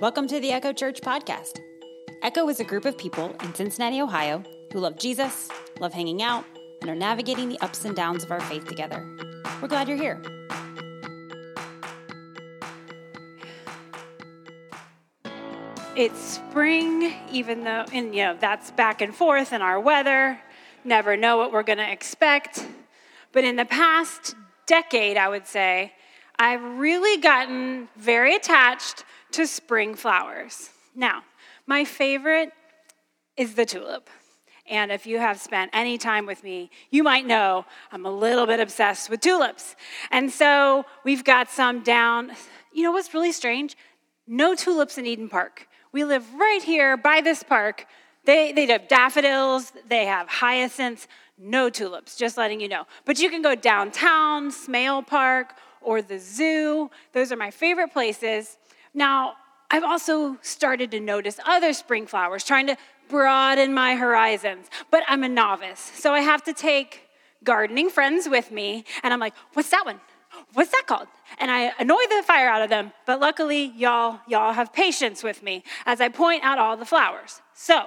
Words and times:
Welcome 0.00 0.26
to 0.26 0.40
the 0.40 0.50
Echo 0.50 0.72
Church 0.72 1.00
podcast. 1.00 1.60
Echo 2.20 2.48
is 2.48 2.58
a 2.58 2.64
group 2.64 2.84
of 2.84 2.98
people 2.98 3.34
in 3.44 3.54
Cincinnati, 3.54 4.00
Ohio, 4.00 4.42
who 4.72 4.80
love 4.80 4.98
Jesus, 4.98 5.48
love 5.78 5.92
hanging 5.92 6.20
out, 6.20 6.44
and 6.80 6.90
are 6.90 6.96
navigating 6.96 7.48
the 7.48 7.58
ups 7.60 7.84
and 7.84 7.94
downs 7.94 8.24
of 8.24 8.32
our 8.32 8.40
faith 8.40 8.64
together. 8.66 9.06
We're 9.62 9.68
glad 9.68 9.86
you're 9.86 9.96
here. 9.96 10.20
It's 15.94 16.18
spring, 16.18 17.14
even 17.30 17.62
though, 17.62 17.84
and 17.92 18.12
you 18.16 18.24
know, 18.24 18.36
that's 18.38 18.72
back 18.72 19.00
and 19.00 19.14
forth 19.14 19.52
in 19.52 19.62
our 19.62 19.78
weather. 19.78 20.40
Never 20.82 21.16
know 21.16 21.36
what 21.36 21.52
we're 21.52 21.62
going 21.62 21.78
to 21.78 21.90
expect. 21.90 22.66
But 23.30 23.44
in 23.44 23.54
the 23.54 23.64
past 23.64 24.34
decade, 24.66 25.16
I 25.16 25.28
would 25.28 25.46
say, 25.46 25.92
I've 26.36 26.64
really 26.78 27.20
gotten 27.20 27.88
very 27.96 28.34
attached 28.34 29.04
to 29.34 29.46
spring 29.46 29.94
flowers. 29.94 30.70
Now, 30.94 31.22
my 31.66 31.84
favorite 31.84 32.52
is 33.36 33.54
the 33.54 33.66
tulip. 33.66 34.08
And 34.66 34.90
if 34.90 35.06
you 35.06 35.18
have 35.18 35.40
spent 35.40 35.70
any 35.74 35.98
time 35.98 36.24
with 36.24 36.42
me, 36.42 36.70
you 36.90 37.02
might 37.02 37.26
know 37.26 37.66
I'm 37.92 38.06
a 38.06 38.10
little 38.10 38.46
bit 38.46 38.60
obsessed 38.60 39.10
with 39.10 39.20
tulips. 39.20 39.76
And 40.10 40.30
so 40.30 40.86
we've 41.04 41.24
got 41.24 41.50
some 41.50 41.82
down. 41.82 42.32
You 42.72 42.84
know 42.84 42.92
what's 42.92 43.12
really 43.12 43.32
strange? 43.32 43.76
No 44.26 44.54
tulips 44.54 44.96
in 44.96 45.04
Eden 45.04 45.28
Park. 45.28 45.68
We 45.92 46.04
live 46.04 46.24
right 46.34 46.62
here 46.62 46.96
by 46.96 47.20
this 47.20 47.42
park. 47.42 47.86
They, 48.24 48.52
they 48.52 48.66
have 48.66 48.88
daffodils, 48.88 49.72
they 49.88 50.06
have 50.06 50.28
hyacinths, 50.28 51.08
no 51.36 51.68
tulips, 51.68 52.16
just 52.16 52.38
letting 52.38 52.60
you 52.60 52.68
know. 52.68 52.84
But 53.04 53.18
you 53.18 53.28
can 53.28 53.42
go 53.42 53.54
downtown, 53.54 54.50
Smale 54.50 55.02
Park, 55.02 55.54
or 55.82 56.00
the 56.00 56.18
zoo. 56.18 56.90
Those 57.12 57.32
are 57.32 57.36
my 57.36 57.50
favorite 57.50 57.92
places. 57.92 58.56
Now, 58.94 59.34
I've 59.70 59.84
also 59.84 60.38
started 60.40 60.90
to 60.92 61.00
notice 61.00 61.40
other 61.46 61.72
spring 61.72 62.06
flowers, 62.06 62.44
trying 62.44 62.68
to 62.68 62.76
broaden 63.08 63.74
my 63.74 63.96
horizons, 63.96 64.68
but 64.90 65.02
I'm 65.08 65.24
a 65.24 65.28
novice. 65.28 65.80
So 65.80 66.12
I 66.12 66.20
have 66.20 66.42
to 66.44 66.52
take 66.52 67.08
gardening 67.42 67.90
friends 67.90 68.28
with 68.28 68.50
me, 68.50 68.84
and 69.02 69.12
I'm 69.12 69.20
like, 69.20 69.34
what's 69.54 69.70
that 69.70 69.84
one? 69.84 70.00
What's 70.52 70.70
that 70.70 70.84
called? 70.86 71.08
And 71.38 71.50
I 71.50 71.72
annoy 71.78 72.02
the 72.08 72.22
fire 72.24 72.48
out 72.48 72.62
of 72.62 72.70
them, 72.70 72.92
but 73.06 73.20
luckily 73.20 73.72
y'all 73.76 74.20
y'all 74.26 74.52
have 74.52 74.72
patience 74.72 75.22
with 75.22 75.42
me 75.42 75.62
as 75.86 76.00
I 76.00 76.08
point 76.08 76.42
out 76.42 76.58
all 76.58 76.76
the 76.76 76.84
flowers. 76.84 77.40
So, 77.54 77.86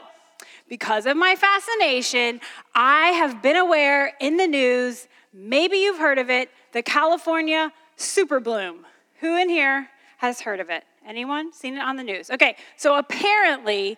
because 0.70 1.06
of 1.06 1.18
my 1.18 1.36
fascination, 1.36 2.42
I 2.76 3.10
have 3.10 3.42
been 3.42 3.56
aware 3.56 4.14
in 4.20 4.38
the 4.38 4.48
news, 4.48 5.08
maybe 5.34 5.78
you've 5.78 6.00
heard 6.00 6.18
of 6.18 6.30
it, 6.30 6.50
the 6.74 6.82
California 6.82 7.72
super 7.96 8.40
bloom. 8.40 8.86
Who 9.20 9.38
in 9.38 9.50
here 9.50 9.90
has 10.18 10.42
heard 10.42 10.60
of 10.60 10.70
it? 10.70 10.84
Anyone 11.08 11.54
seen 11.54 11.78
it 11.78 11.80
on 11.80 11.96
the 11.96 12.04
news? 12.04 12.30
Okay, 12.30 12.58
so 12.76 12.98
apparently 12.98 13.98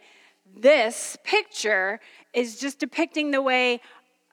this 0.56 1.18
picture 1.24 2.00
is 2.34 2.60
just 2.60 2.78
depicting 2.78 3.32
the 3.32 3.42
way 3.42 3.82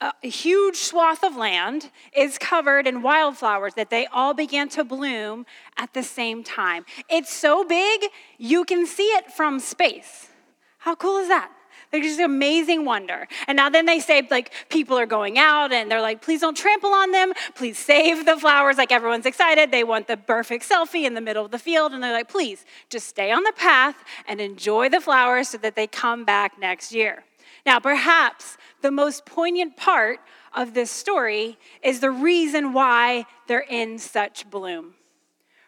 a 0.00 0.28
huge 0.28 0.76
swath 0.76 1.24
of 1.24 1.36
land 1.36 1.90
is 2.14 2.36
covered 2.36 2.86
in 2.86 3.00
wildflowers 3.00 3.72
that 3.74 3.88
they 3.88 4.04
all 4.08 4.34
began 4.34 4.68
to 4.68 4.84
bloom 4.84 5.46
at 5.78 5.94
the 5.94 6.02
same 6.02 6.44
time. 6.44 6.84
It's 7.08 7.32
so 7.32 7.64
big, 7.64 8.02
you 8.36 8.66
can 8.66 8.86
see 8.86 9.04
it 9.04 9.32
from 9.32 9.58
space. 9.58 10.28
How 10.76 10.94
cool 10.96 11.16
is 11.16 11.28
that? 11.28 11.50
Like 11.92 12.02
just 12.02 12.18
an 12.18 12.24
amazing 12.24 12.84
wonder. 12.84 13.28
And 13.46 13.56
now 13.56 13.68
then 13.68 13.86
they 13.86 14.00
say 14.00 14.26
like 14.30 14.52
people 14.68 14.98
are 14.98 15.06
going 15.06 15.38
out 15.38 15.72
and 15.72 15.90
they're 15.90 16.00
like, 16.00 16.22
please 16.22 16.40
don't 16.40 16.56
trample 16.56 16.92
on 16.92 17.12
them. 17.12 17.32
Please 17.54 17.78
save 17.78 18.26
the 18.26 18.36
flowers. 18.36 18.76
Like 18.76 18.92
everyone's 18.92 19.26
excited. 19.26 19.70
They 19.70 19.84
want 19.84 20.08
the 20.08 20.16
perfect 20.16 20.68
selfie 20.68 21.04
in 21.04 21.14
the 21.14 21.20
middle 21.20 21.44
of 21.44 21.50
the 21.50 21.58
field. 21.58 21.92
And 21.92 22.02
they're 22.02 22.12
like, 22.12 22.28
please 22.28 22.64
just 22.90 23.06
stay 23.06 23.30
on 23.30 23.44
the 23.44 23.52
path 23.56 23.96
and 24.26 24.40
enjoy 24.40 24.88
the 24.88 25.00
flowers 25.00 25.48
so 25.48 25.58
that 25.58 25.76
they 25.76 25.86
come 25.86 26.24
back 26.24 26.58
next 26.58 26.92
year. 26.92 27.24
Now, 27.64 27.80
perhaps 27.80 28.56
the 28.82 28.92
most 28.92 29.26
poignant 29.26 29.76
part 29.76 30.20
of 30.54 30.74
this 30.74 30.90
story 30.90 31.58
is 31.82 32.00
the 32.00 32.10
reason 32.10 32.72
why 32.72 33.26
they're 33.48 33.60
in 33.60 33.98
such 33.98 34.48
bloom. 34.48 34.94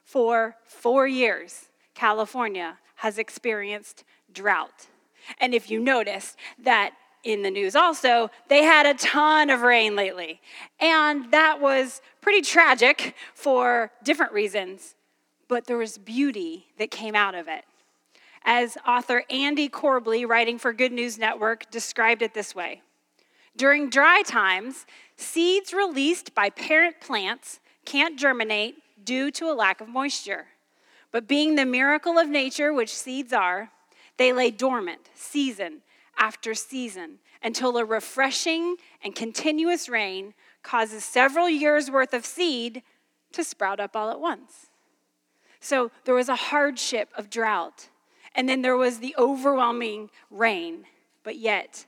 For 0.05 0.57
four 0.65 1.07
years, 1.07 1.67
California 1.95 2.79
has 2.97 3.19
experienced 3.19 4.05
drought. 4.33 4.87
And 5.41 5.55
if 5.55 5.71
you 5.71 5.81
noticed 5.81 6.37
that 6.63 6.95
in 7.25 7.43
the 7.43 7.51
news 7.51 7.75
also, 7.75 8.31
they 8.49 8.63
had 8.63 8.87
a 8.87 8.95
ton 8.95 9.51
of 9.51 9.63
rain 9.63 9.97
lately. 9.97 10.41
And 10.81 11.31
that 11.33 11.61
was 11.61 12.01
pretty 12.21 12.43
tragic 12.43 13.15
for 13.35 13.91
different 14.05 14.33
reasons, 14.33 14.95
but 15.49 15.67
there 15.67 15.79
was 15.79 15.99
beauty 15.99 16.67
that 16.79 16.91
came 16.91 17.15
out 17.15 17.35
of 17.35 17.49
it 17.49 17.65
as 18.49 18.79
author 18.87 19.25
Andy 19.29 19.69
Corbley, 19.69 20.27
writing 20.27 20.59
for 20.59 20.73
Good 20.73 20.91
News 20.91 21.19
Network, 21.19 21.71
described 21.71 22.23
it 22.23 22.33
this 22.35 22.55
way 22.55 22.81
During 23.57 23.91
dry 23.91 24.23
times, 24.23 24.87
seeds 25.17 25.75
released 25.75 26.35
by 26.35 26.51
parent 26.51 27.01
plants 27.01 27.61
can't 27.85 28.19
germinate 28.19 28.77
due 29.05 29.31
to 29.33 29.51
a 29.51 29.55
lack 29.55 29.81
of 29.81 29.89
moisture. 29.89 30.47
But 31.13 31.29
being 31.29 31.55
the 31.55 31.65
miracle 31.65 32.19
of 32.19 32.29
nature, 32.29 32.73
which 32.73 32.95
seeds 32.95 33.33
are, 33.33 33.71
they 34.19 34.33
lay 34.33 34.51
dormant 34.51 35.09
season 35.15 35.81
after 36.19 36.55
season 36.55 37.19
until 37.43 37.77
a 37.79 37.85
refreshing 37.85 38.77
and 39.03 39.15
continuous 39.15 39.89
rain 39.89 40.35
causes 40.63 41.05
several 41.05 41.49
years' 41.49 41.91
worth 41.91 42.13
of 42.13 42.27
seed 42.27 42.83
to 43.33 43.45
sprout 43.45 43.81
up 43.81 43.97
all 43.97 44.11
at 44.11 44.21
once. 44.21 44.67
So 45.61 45.91
there 46.05 46.15
was 46.15 46.29
a 46.29 46.37
hardship 46.37 47.09
of 47.17 47.31
drought 47.31 47.89
and 48.35 48.49
then 48.49 48.63
there 48.63 48.77
was 48.77 48.99
the 48.99 49.15
overwhelming 49.19 50.11
rain, 50.31 50.85
but 51.25 51.37
yet 51.37 51.87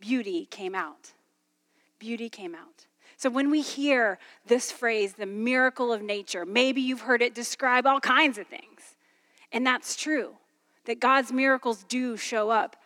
beauty 0.00 0.46
came 0.50 0.74
out. 0.74 1.12
Beauty 1.98 2.28
came 2.28 2.54
out. 2.54 2.86
So 3.16 3.30
when 3.30 3.50
we 3.50 3.62
hear 3.62 4.18
this 4.46 4.70
phrase, 4.70 5.14
the 5.14 5.26
miracle 5.26 5.92
of 5.92 6.02
nature, 6.02 6.44
maybe 6.44 6.82
you've 6.82 7.00
heard 7.02 7.22
it 7.22 7.34
describe 7.34 7.86
all 7.86 8.00
kinds 8.00 8.36
of 8.36 8.46
things. 8.46 8.96
And 9.52 9.66
that's 9.66 9.96
true, 9.96 10.36
that 10.86 11.00
God's 11.00 11.32
miracles 11.32 11.84
do 11.84 12.16
show 12.16 12.50
up 12.50 12.76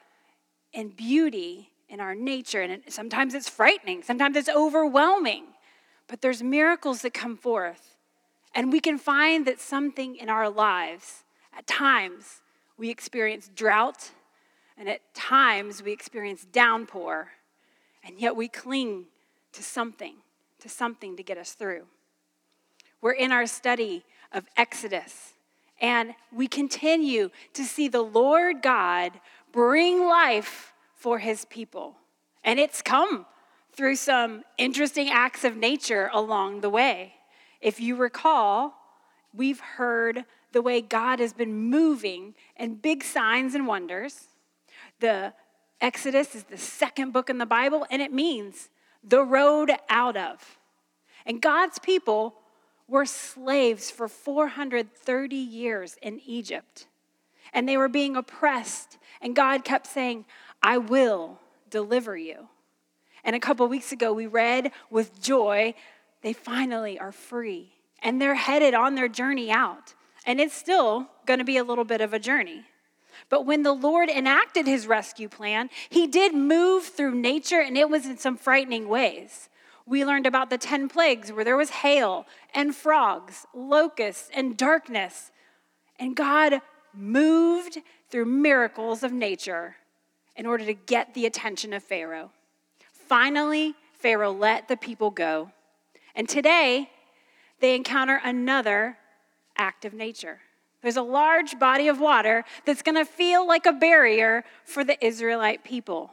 in 0.73 0.89
beauty 0.89 1.71
in 1.89 2.01
our 2.01 2.15
nature. 2.15 2.61
And 2.63 2.83
sometimes 2.89 3.35
it's 3.35 3.49
frightening, 3.49 4.03
sometimes 4.03 4.37
it's 4.37 4.49
overwhelming. 4.49 5.45
But 6.07 6.23
there's 6.23 6.43
miracles 6.43 7.03
that 7.03 7.15
come 7.15 7.37
forth. 7.37 7.97
And 8.55 8.73
we 8.73 8.81
can 8.81 8.99
find 8.99 9.47
that 9.47 9.61
something 9.61 10.17
in 10.17 10.29
our 10.29 10.51
lives 10.51 11.23
at 11.57 11.67
times 11.67 12.41
we 12.77 12.91
experience 12.91 13.51
drought, 13.55 14.11
and 14.77 14.89
at 14.89 15.15
times 15.15 15.83
we 15.83 15.93
experience 15.93 16.47
downpour, 16.51 17.29
and 18.03 18.19
yet 18.19 18.35
we 18.35 18.49
cling 18.49 19.05
to 19.53 19.63
something, 19.63 20.15
to 20.61 20.69
something 20.69 21.17
to 21.17 21.23
get 21.23 21.37
us 21.37 21.53
through. 21.53 21.85
We're 23.03 23.13
in 23.13 23.33
our 23.33 23.47
study 23.47 24.05
of 24.33 24.47
Exodus, 24.57 25.35
and 25.81 26.15
we 26.33 26.47
continue 26.47 27.31
to 27.55 27.65
see 27.65 27.89
the 27.89 28.03
Lord 28.03 28.63
God 28.63 29.13
bring 29.53 30.07
life 30.07 30.73
for 30.95 31.19
his 31.19 31.45
people. 31.47 31.97
And 32.45 32.59
it's 32.59 32.83
come 32.83 33.27
through 33.73 33.97
some 33.97 34.43
interesting 34.59 35.11
acts 35.11 35.45
of 35.45 35.57
nature 35.57 36.11
along 36.13 36.61
the 36.61 36.71
way. 36.71 37.15
If 37.61 37.81
you 37.81 37.97
recall, 37.97 38.75
we've 39.35 39.61
heard 39.61 40.25
the 40.53 40.63
way 40.63 40.81
God 40.81 41.21
has 41.21 41.33
been 41.33 41.55
moving 41.55 42.35
and 42.57 42.83
big 42.83 43.05
signs 43.05 43.55
and 43.55 43.67
wonders. 43.67 44.29
The 45.01 45.33
Exodus 45.81 46.35
is 46.35 46.45
the 46.45 46.59
second 46.59 47.13
book 47.13 47.31
in 47.31 47.39
the 47.39 47.47
Bible, 47.47 47.87
and 47.91 48.03
it 48.03 48.13
means 48.13 48.69
the 49.03 49.23
road 49.23 49.73
out 49.89 50.17
of. 50.17 50.59
And 51.25 51.41
God's 51.41 51.79
people 51.79 52.35
were 52.91 53.07
slaves 53.07 53.91
for 53.91 54.09
430 54.09 55.37
years 55.37 55.97
in 56.03 56.21
Egypt. 56.27 56.87
And 57.53 57.69
they 57.69 57.77
were 57.77 57.89
being 57.89 58.17
oppressed, 58.17 58.99
and 59.21 59.35
God 59.35 59.65
kept 59.65 59.87
saying, 59.87 60.25
I 60.63 60.79
will 60.79 61.39
deliver 61.71 62.17
you. 62.17 62.49
And 63.25 63.37
a 63.37 63.41
couple 63.41 63.67
weeks 63.69 63.93
ago, 63.93 64.13
we 64.13 64.27
read 64.27 64.73
with 64.91 65.23
joy, 65.23 65.75
they 66.23 66.33
finally 66.33 66.99
are 66.99 67.13
free 67.13 67.73
and 68.03 68.21
they're 68.21 68.35
headed 68.35 68.75
on 68.75 68.95
their 68.95 69.09
journey 69.09 69.51
out. 69.51 69.95
And 70.27 70.41
it's 70.41 70.55
still 70.55 71.07
going 71.27 71.39
to 71.39 71.45
be 71.45 71.57
a 71.57 71.65
little 71.65 71.85
bit 71.85 72.01
of 72.01 72.13
a 72.13 72.19
journey. 72.19 72.65
But 73.29 73.47
when 73.47 73.63
the 73.63 73.73
Lord 73.73 74.09
enacted 74.09 74.67
his 74.67 74.87
rescue 74.87 75.29
plan, 75.29 75.71
he 75.89 76.07
did 76.07 76.35
move 76.35 76.85
through 76.85 77.15
nature 77.15 77.61
and 77.61 77.77
it 77.77 77.89
was 77.89 78.07
in 78.07 78.19
some 78.19 78.37
frightening 78.37 78.89
ways. 78.89 79.49
We 79.87 80.05
learned 80.05 80.27
about 80.27 80.51
the 80.51 80.59
10 80.59 80.89
plagues 80.89 81.33
where 81.33 81.45
there 81.45 81.57
was 81.57 81.71
hail 81.71 82.27
and 82.55 82.75
frogs, 82.75 83.47
locusts, 83.55 84.31
and 84.35 84.57
darkness. 84.57 85.31
And 85.99 86.15
God 86.15 86.61
moved 86.95 87.79
through 88.11 88.27
miracles 88.27 89.03
of 89.03 89.13
nature 89.13 89.77
in 90.37 90.47
order 90.47 90.65
to 90.65 90.75
get 90.75 91.15
the 91.15 91.27
attention 91.27 91.73
of 91.73 91.83
Pharaoh. 91.83 92.31
Finally, 92.93 93.75
Pharaoh 93.93 94.33
let 94.33 94.69
the 94.69 94.77
people 94.77 95.11
go. 95.11 95.51
And 96.15 96.29
today, 96.29 96.91
they 97.61 97.75
encounter 97.75 98.21
another 98.25 98.97
act 99.57 99.85
of 99.85 99.93
nature. 99.93 100.41
There's 100.83 100.97
a 100.97 101.03
large 101.03 101.59
body 101.59 101.89
of 101.89 102.01
water 102.01 102.45
that's 102.65 102.83
going 102.83 102.97
to 102.97 103.05
feel 103.05 103.47
like 103.47 103.67
a 103.67 103.73
barrier 103.73 104.45
for 104.65 104.83
the 104.83 105.05
Israelite 105.05 105.63
people. 105.63 106.13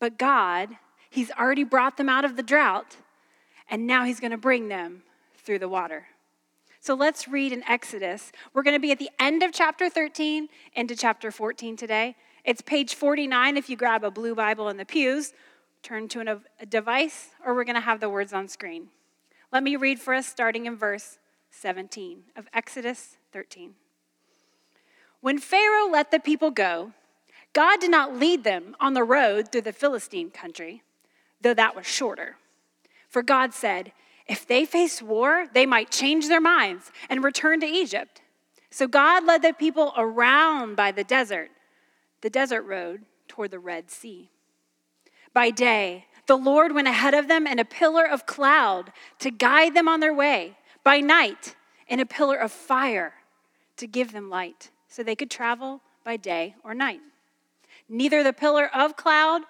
But 0.00 0.18
God, 0.18 0.70
He's 1.12 1.30
already 1.30 1.62
brought 1.62 1.98
them 1.98 2.08
out 2.08 2.24
of 2.24 2.36
the 2.36 2.42
drought, 2.42 2.96
and 3.68 3.86
now 3.86 4.04
He's 4.04 4.18
going 4.18 4.30
to 4.30 4.38
bring 4.38 4.68
them 4.68 5.02
through 5.36 5.58
the 5.58 5.68
water. 5.68 6.06
So 6.80 6.94
let's 6.94 7.28
read 7.28 7.52
in 7.52 7.62
Exodus. 7.68 8.32
We're 8.54 8.62
going 8.62 8.76
to 8.76 8.80
be 8.80 8.92
at 8.92 8.98
the 8.98 9.10
end 9.20 9.42
of 9.42 9.52
chapter 9.52 9.90
13 9.90 10.48
into 10.74 10.96
chapter 10.96 11.30
14 11.30 11.76
today. 11.76 12.16
It's 12.46 12.62
page 12.62 12.94
49 12.94 13.58
if 13.58 13.68
you 13.68 13.76
grab 13.76 14.04
a 14.04 14.10
blue 14.10 14.34
Bible 14.34 14.70
in 14.70 14.78
the 14.78 14.86
pews, 14.86 15.34
turn 15.82 16.08
to 16.08 16.40
a 16.58 16.64
device, 16.64 17.28
or 17.44 17.54
we're 17.54 17.64
going 17.64 17.74
to 17.74 17.82
have 17.82 18.00
the 18.00 18.08
words 18.08 18.32
on 18.32 18.48
screen. 18.48 18.88
Let 19.52 19.62
me 19.62 19.76
read 19.76 20.00
for 20.00 20.14
us 20.14 20.26
starting 20.26 20.64
in 20.64 20.76
verse 20.76 21.18
17 21.50 22.22
of 22.34 22.48
Exodus 22.54 23.18
13. 23.34 23.74
When 25.20 25.38
Pharaoh 25.38 25.90
let 25.90 26.10
the 26.10 26.18
people 26.18 26.50
go, 26.50 26.92
God 27.52 27.80
did 27.80 27.90
not 27.90 28.16
lead 28.16 28.44
them 28.44 28.74
on 28.80 28.94
the 28.94 29.04
road 29.04 29.52
through 29.52 29.60
the 29.60 29.74
Philistine 29.74 30.30
country, 30.30 30.82
though 31.42 31.54
that 31.54 31.76
was 31.76 31.86
shorter. 31.86 32.36
For 33.08 33.22
God 33.22 33.52
said, 33.52 33.92
if 34.26 34.46
they 34.46 34.64
face 34.64 35.02
war, 35.02 35.46
they 35.52 35.66
might 35.66 35.90
change 35.90 36.28
their 36.28 36.40
minds 36.40 36.90
and 37.10 37.22
return 37.22 37.60
to 37.60 37.66
Egypt. 37.66 38.22
So 38.70 38.86
God 38.86 39.24
led 39.24 39.42
the 39.42 39.52
people 39.52 39.92
around 39.96 40.76
by 40.76 40.92
the 40.92 41.04
desert, 41.04 41.50
the 42.22 42.30
desert 42.30 42.62
road 42.62 43.02
toward 43.28 43.50
the 43.50 43.58
Red 43.58 43.90
Sea. 43.90 44.30
By 45.34 45.50
day, 45.50 46.06
the 46.26 46.36
Lord 46.36 46.72
went 46.72 46.88
ahead 46.88 47.14
of 47.14 47.28
them 47.28 47.46
in 47.46 47.58
a 47.58 47.64
pillar 47.64 48.06
of 48.06 48.26
cloud 48.26 48.92
to 49.18 49.30
guide 49.30 49.74
them 49.74 49.88
on 49.88 50.00
their 50.00 50.14
way. 50.14 50.56
By 50.84 51.00
night, 51.00 51.56
in 51.88 52.00
a 52.00 52.06
pillar 52.06 52.36
of 52.36 52.52
fire 52.52 53.14
to 53.76 53.86
give 53.86 54.12
them 54.12 54.30
light, 54.30 54.70
so 54.88 55.02
they 55.02 55.16
could 55.16 55.30
travel 55.30 55.80
by 56.04 56.16
day 56.16 56.54
or 56.64 56.74
night. 56.74 57.00
Neither 57.88 58.22
the 58.22 58.32
pillar 58.32 58.70
of 58.74 58.96
cloud 58.96 59.42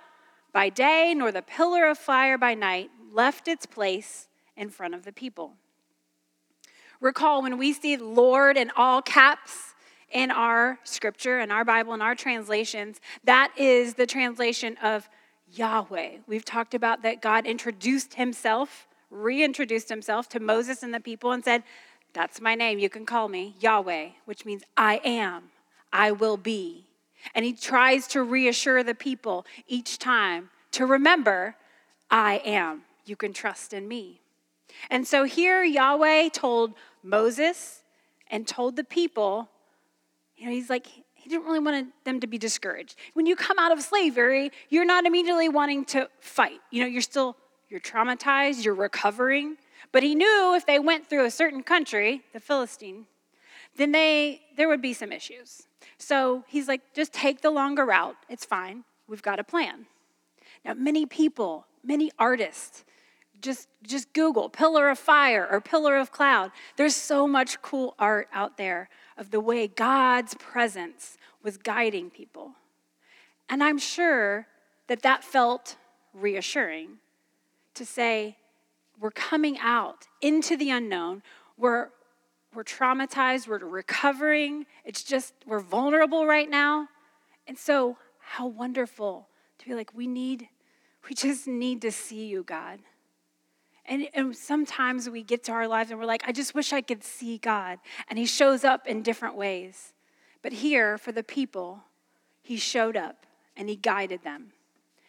by 0.53 0.69
day 0.69 1.15
nor 1.17 1.33
the 1.33 1.43
pillar 1.43 1.87
of 1.87 1.99
fire 1.99 2.39
by 2.39 2.55
night 2.55 2.91
left 3.13 3.49
its 3.49 3.67
place 3.67 4.29
in 4.57 4.71
front 4.71 4.95
of 4.95 5.05
the 5.05 5.13
people. 5.13 5.55
Recall 7.01 7.43
when 7.43 7.59
we 7.59 7.73
see 7.73 7.97
Lord 7.97 8.57
in 8.57 8.71
all 8.77 9.03
caps 9.03 9.75
in 10.13 10.31
our 10.31 10.79
scripture, 10.85 11.41
in 11.41 11.51
our 11.51 11.65
Bible, 11.65 11.95
in 11.95 12.03
our 12.03 12.15
translations, 12.15 13.01
that 13.25 13.53
is 13.57 13.95
the 13.95 14.07
translation 14.07 14.77
of 14.83 15.09
Yahweh. 15.51 16.19
We've 16.27 16.45
talked 16.45 16.75
about 16.75 17.03
that 17.03 17.21
God 17.21 17.47
introduced 17.47 18.15
himself, 18.15 18.87
reintroduced 19.11 19.89
himself 19.89 20.29
to 20.31 20.41
Moses 20.41 20.83
and 20.83 20.95
the 20.95 21.01
people 21.01 21.33
and 21.33 21.45
said, 21.45 21.63
That's 22.13 22.41
my 22.41 22.55
name. 22.55 22.79
You 22.79 22.89
can 22.89 23.07
call 23.07 23.29
me 23.29 23.55
Yahweh, 23.61 24.11
which 24.25 24.45
means 24.45 24.63
I 24.77 25.01
am, 25.05 25.51
I 25.93 26.13
will 26.13 26.37
be. 26.37 26.87
And 27.35 27.45
he 27.45 27.53
tries 27.53 28.07
to 28.09 28.23
reassure 28.23 28.83
the 28.83 28.95
people 28.95 29.47
each 29.67 29.99
time 29.99 30.51
to 30.73 30.87
remember, 30.87 31.57
I 32.11 32.43
am. 32.45 32.83
You 33.05 33.17
can 33.17 33.33
trust 33.33 33.73
in 33.73 33.89
me. 33.89 34.21
And 34.91 35.07
so 35.07 35.25
here 35.25 35.63
Yahweh 35.63 36.31
told 36.31 36.75
Moses 37.03 37.83
and 38.31 38.47
told 38.47 38.77
the 38.77 38.85
people, 38.85 39.49
you 40.37 40.47
know, 40.47 40.53
he's 40.53 40.71
like, 40.71 40.87
he 40.87 41.29
didn't 41.29 41.45
really 41.45 41.61
want 41.61 41.93
them 42.05 42.21
to 42.21 42.27
be 42.27 42.39
discouraged. 42.39 42.97
When 43.15 43.27
you 43.27 43.37
come 43.37 43.59
out 43.59 43.71
of 43.71 43.81
slavery, 43.81 44.51
you're 44.71 44.85
not 44.85 45.07
immediately 45.07 45.49
wanting 45.49 45.85
to 45.87 46.09
fight. 46.21 46.59
You 46.71 46.81
know, 46.83 46.89
you're 46.89 47.03
still, 47.03 47.37
you're 47.69 47.81
traumatized, 47.81 48.65
you're 48.65 48.75
recovering. 48.75 49.57
But 49.93 50.03
he 50.03 50.15
knew 50.15 50.55
if 50.57 50.67
they 50.67 50.79
went 50.79 51.09
through 51.09 51.25
a 51.27 51.31
certain 51.31 51.63
country, 51.63 52.23
the 52.33 52.41
Philistine, 52.41 53.07
then 53.77 53.93
they, 53.93 54.43
there 54.57 54.69
would 54.69 54.83
be 54.83 54.93
some 54.93 55.13
issues. 55.13 55.67
So 55.99 56.45
he's 56.49 56.69
like, 56.69 56.81
just 56.95 57.13
take 57.13 57.41
the 57.41 57.51
longer 57.51 57.85
route. 57.85 58.17
It's 58.29 58.45
fine. 58.45 58.85
We've 59.09 59.23
got 59.23 59.39
a 59.39 59.45
plan. 59.45 59.87
Now, 60.65 60.75
many 60.75 61.07
people, 61.07 61.67
many 61.83 62.11
artists, 62.19 62.85
just 63.43 63.69
just 63.83 64.13
google 64.13 64.49
pillar 64.49 64.89
of 64.89 64.99
fire 64.99 65.47
or 65.51 65.61
pillar 65.61 65.97
of 65.97 66.11
cloud 66.11 66.51
there's 66.77 66.95
so 66.95 67.27
much 67.27 67.61
cool 67.61 67.95
art 67.99 68.29
out 68.33 68.57
there 68.57 68.89
of 69.19 69.31
the 69.31 69.41
way 69.41 69.67
god's 69.67 70.35
presence 70.35 71.19
was 71.43 71.59
guiding 71.59 72.09
people 72.09 72.53
and 73.51 73.63
i'm 73.63 73.79
sure 73.79 74.47
that 74.87 75.03
that 75.03 75.25
felt 75.25 75.77
reassuring 76.15 76.99
to 77.75 77.85
say 77.85 78.37
we're 79.01 79.11
coming 79.11 79.59
out 79.59 80.07
into 80.21 80.57
the 80.57 80.71
unknown 80.71 81.23
we're 81.59 81.89
we're 82.55 82.65
traumatized 82.65 83.49
we're 83.49 83.59
recovering 83.59 84.67
it's 84.85 85.03
just 85.03 85.35
we're 85.47 85.61
vulnerable 85.61 86.27
right 86.27 86.51
now 86.51 86.89
and 87.47 87.59
so 87.59 87.97
how 88.19 88.47
wonderful 88.47 89.29
to 89.59 89.67
be 89.67 89.75
like 89.75 89.95
we 89.95 90.07
need 90.07 90.49
we 91.09 91.15
just 91.15 91.47
need 91.47 91.83
to 91.83 91.91
see 91.91 92.27
you 92.27 92.43
god 92.43 92.79
and, 93.85 94.09
and, 94.15 94.37
sometimes 94.37 95.11
we 95.11 95.23
get 95.23 95.45
to 95.45 95.53
our 95.53 95.67
lives 95.67 95.91
and 95.91 95.99
we're 95.99 96.07
like, 96.07 96.23
I 96.27 96.33
just 96.33 96.55
wish 96.55 96.73
I 96.73 96.83
could 96.83 97.03
see 97.03 97.39
God. 97.39 97.81
And 98.09 98.19
He 98.19 98.27
shows 98.27 98.65
up 98.65 98.87
in 98.87 99.03
different 99.03 99.37
ways. 99.37 99.93
But 100.41 100.53
here, 100.53 100.99
for 100.99 101.13
the 101.13 101.25
people, 101.25 101.83
He 102.43 102.57
showed 102.57 102.97
up 102.97 103.27
and 103.57 103.69
He 103.69 103.77
guided 103.77 104.23
them. 104.23 104.53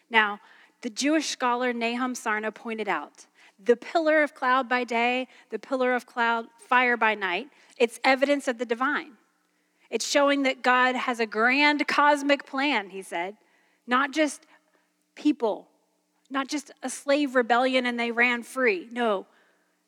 Now, 0.09 0.39
the 0.81 0.89
Jewish 0.89 1.29
scholar 1.29 1.71
Nahum 1.71 2.13
Sarna 2.13 2.53
pointed 2.53 2.89
out 2.89 3.27
the 3.63 3.75
pillar 3.75 4.23
of 4.23 4.33
cloud 4.33 4.69
by 4.69 4.83
day, 4.83 5.27
the 5.49 5.59
pillar 5.59 5.93
of 5.93 6.05
cloud, 6.05 6.45
fire 6.57 6.97
by 6.97 7.15
night, 7.15 7.49
it's 7.77 7.99
evidence 8.03 8.47
of 8.47 8.57
the 8.57 8.65
divine. 8.65 9.13
It's 9.89 10.07
showing 10.07 10.43
that 10.43 10.63
God 10.63 10.95
has 10.95 11.19
a 11.19 11.25
grand 11.25 11.87
cosmic 11.87 12.45
plan, 12.45 12.89
he 12.89 13.01
said, 13.01 13.37
not 13.85 14.11
just 14.11 14.45
people 15.15 15.67
not 16.33 16.47
just 16.47 16.71
a 16.81 16.89
slave 16.89 17.35
rebellion 17.35 17.85
and 17.85 17.97
they 17.97 18.11
ran 18.11 18.43
free. 18.43 18.87
No, 18.91 19.27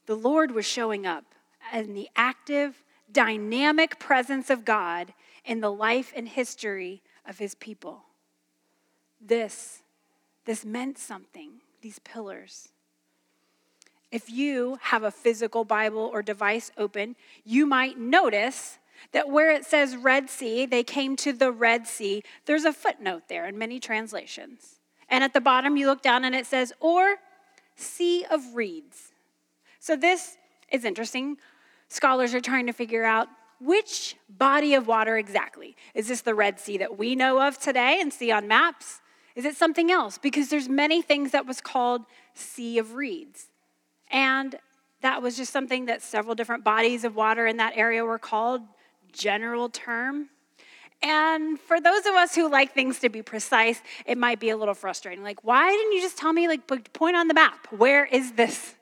the 0.05 0.15
Lord 0.15 0.51
was 0.51 0.65
showing 0.65 1.05
up 1.05 1.25
in 1.73 1.95
the 1.95 2.07
active, 2.15 2.83
dynamic 3.11 3.99
presence 3.99 4.49
of 4.51 4.63
God 4.63 5.13
in 5.43 5.59
the 5.59 5.71
life 5.71 6.13
and 6.15 6.27
history 6.29 7.01
of 7.27 7.39
his 7.39 7.55
people. 7.55 8.03
This, 9.19 9.81
this 10.45 10.63
meant 10.63 10.99
something, 10.99 11.53
these 11.81 11.97
pillars. 11.99 12.69
If 14.11 14.29
you 14.29 14.77
have 14.81 15.03
a 15.03 15.11
physical 15.11 15.65
Bible 15.65 16.09
or 16.13 16.21
device 16.21 16.71
open, 16.77 17.15
you 17.43 17.65
might 17.65 17.97
notice 17.97 18.77
that 19.11 19.29
where 19.29 19.51
it 19.51 19.65
says 19.65 19.95
Red 19.95 20.29
Sea, 20.29 20.65
they 20.65 20.83
came 20.83 21.15
to 21.17 21.33
the 21.33 21.51
Red 21.51 21.87
Sea, 21.87 22.23
there's 22.45 22.65
a 22.65 22.73
footnote 22.73 23.23
there 23.27 23.45
in 23.45 23.57
many 23.57 23.79
translations. 23.79 24.79
And 25.09 25.23
at 25.23 25.33
the 25.33 25.41
bottom, 25.41 25.77
you 25.77 25.87
look 25.87 26.01
down 26.01 26.25
and 26.25 26.33
it 26.33 26.45
says, 26.45 26.73
or 26.79 27.17
sea 27.75 28.25
of 28.29 28.55
reeds. 28.55 29.11
So 29.79 29.95
this 29.95 30.37
is 30.71 30.85
interesting. 30.85 31.37
Scholars 31.89 32.33
are 32.33 32.41
trying 32.41 32.65
to 32.67 32.73
figure 32.73 33.03
out 33.03 33.27
which 33.59 34.15
body 34.29 34.73
of 34.73 34.87
water 34.87 35.17
exactly. 35.17 35.75
Is 35.93 36.07
this 36.07 36.21
the 36.21 36.35
Red 36.35 36.59
Sea 36.59 36.77
that 36.77 36.97
we 36.97 37.15
know 37.15 37.45
of 37.45 37.57
today 37.59 37.99
and 38.01 38.11
see 38.11 38.31
on 38.31 38.47
maps? 38.47 39.01
Is 39.35 39.45
it 39.45 39.55
something 39.55 39.91
else? 39.91 40.17
Because 40.17 40.49
there's 40.49 40.69
many 40.69 41.01
things 41.01 41.31
that 41.31 41.45
was 41.45 41.61
called 41.61 42.03
Sea 42.33 42.77
of 42.79 42.95
Reeds. 42.95 43.47
And 44.15 44.55
that 45.01 45.21
was 45.21 45.35
just 45.35 45.51
something 45.51 45.87
that 45.87 46.01
several 46.01 46.35
different 46.35 46.63
bodies 46.63 47.03
of 47.03 47.17
water 47.17 47.45
in 47.45 47.57
that 47.57 47.73
area 47.75 48.05
were 48.05 48.17
called, 48.17 48.61
general 49.11 49.67
term. 49.67 50.29
And 51.03 51.59
for 51.59 51.81
those 51.81 52.05
of 52.05 52.15
us 52.15 52.33
who 52.33 52.49
like 52.49 52.73
things 52.73 52.99
to 52.99 53.09
be 53.09 53.21
precise, 53.21 53.81
it 54.05 54.17
might 54.17 54.39
be 54.39 54.51
a 54.51 54.57
little 54.57 54.73
frustrating. 54.73 55.21
Like, 55.21 55.43
why 55.43 55.69
didn't 55.69 55.91
you 55.91 56.01
just 56.01 56.17
tell 56.17 56.31
me, 56.31 56.47
like, 56.47 56.93
point 56.93 57.17
on 57.17 57.27
the 57.27 57.33
map? 57.33 57.67
Where 57.71 58.05
is 58.05 58.31
this? 58.31 58.75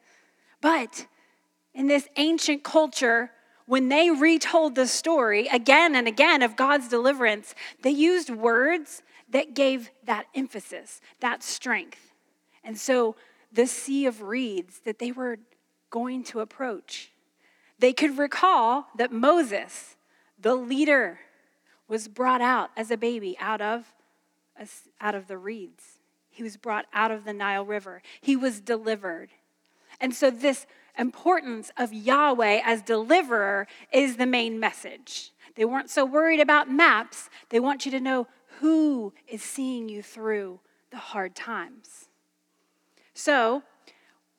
But 0.62 1.08
in 1.74 1.88
this 1.88 2.08
ancient 2.16 2.64
culture, 2.64 3.32
when 3.66 3.90
they 3.90 4.12
retold 4.12 4.76
the 4.76 4.86
story 4.86 5.48
again 5.48 5.96
and 5.96 6.08
again 6.08 6.44
of 6.44 6.56
God's 6.56 6.90
deliverance, 6.90 7.56
they 7.82 7.90
used 7.90 8.30
words 8.30 9.02
that 9.30 9.56
gave 9.56 9.90
that 10.06 10.28
emphasis, 10.36 11.02
that 11.22 11.42
strength. 11.42 12.14
And 12.64 12.78
so 12.78 13.16
the 13.54 13.68
sea 13.68 14.06
of 14.06 14.22
reeds 14.22 14.80
that 14.80 15.00
they 15.00 15.12
were 15.12 15.38
going 15.90 16.24
to 16.26 16.40
approach, 16.40 17.12
they 17.80 17.94
could 17.94 18.18
recall 18.18 18.88
that 18.98 19.12
Moses, 19.12 19.96
the 20.40 20.56
leader, 20.56 21.20
was 21.88 22.08
brought 22.08 22.42
out 22.42 22.72
as 22.76 22.90
a 22.92 22.98
baby 22.98 23.38
out 23.40 23.62
of, 23.62 23.94
out 25.00 25.16
of 25.16 25.28
the 25.28 25.38
reeds. 25.38 26.00
He 26.30 26.42
was 26.42 26.58
brought 26.58 26.86
out 26.94 27.12
of 27.12 27.26
the 27.26 27.34
Nile 27.34 27.66
River. 27.66 28.02
He 28.20 28.36
was 28.36 28.60
delivered. 28.60 29.30
And 30.00 30.16
so, 30.16 30.32
this 30.32 30.66
importance 30.98 31.72
of 31.78 31.94
Yahweh 31.94 32.62
as 32.64 32.82
deliverer 32.82 33.68
is 33.92 34.18
the 34.18 34.26
main 34.26 34.60
message. 34.60 35.32
They 35.56 35.66
weren't 35.66 35.90
so 35.90 36.06
worried 36.06 36.40
about 36.40 36.72
maps, 36.72 37.30
they 37.50 37.60
want 37.60 37.86
you 37.86 37.92
to 37.92 38.00
know 38.00 38.28
who 38.60 39.14
is 39.28 39.44
seeing 39.44 39.90
you 39.90 40.02
through 40.02 40.60
the 40.90 40.98
hard 40.98 41.36
times. 41.36 42.08
So, 43.14 43.64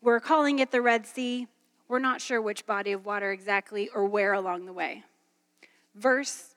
we're 0.02 0.20
calling 0.20 0.58
it 0.58 0.70
the 0.70 0.82
Red 0.82 1.06
Sea. 1.06 1.46
We're 1.88 1.98
not 1.98 2.20
sure 2.20 2.40
which 2.42 2.66
body 2.66 2.92
of 2.92 3.06
water 3.06 3.30
exactly 3.30 3.88
or 3.94 4.04
where 4.06 4.32
along 4.32 4.66
the 4.66 4.72
way. 4.72 5.04
verse 5.94 6.54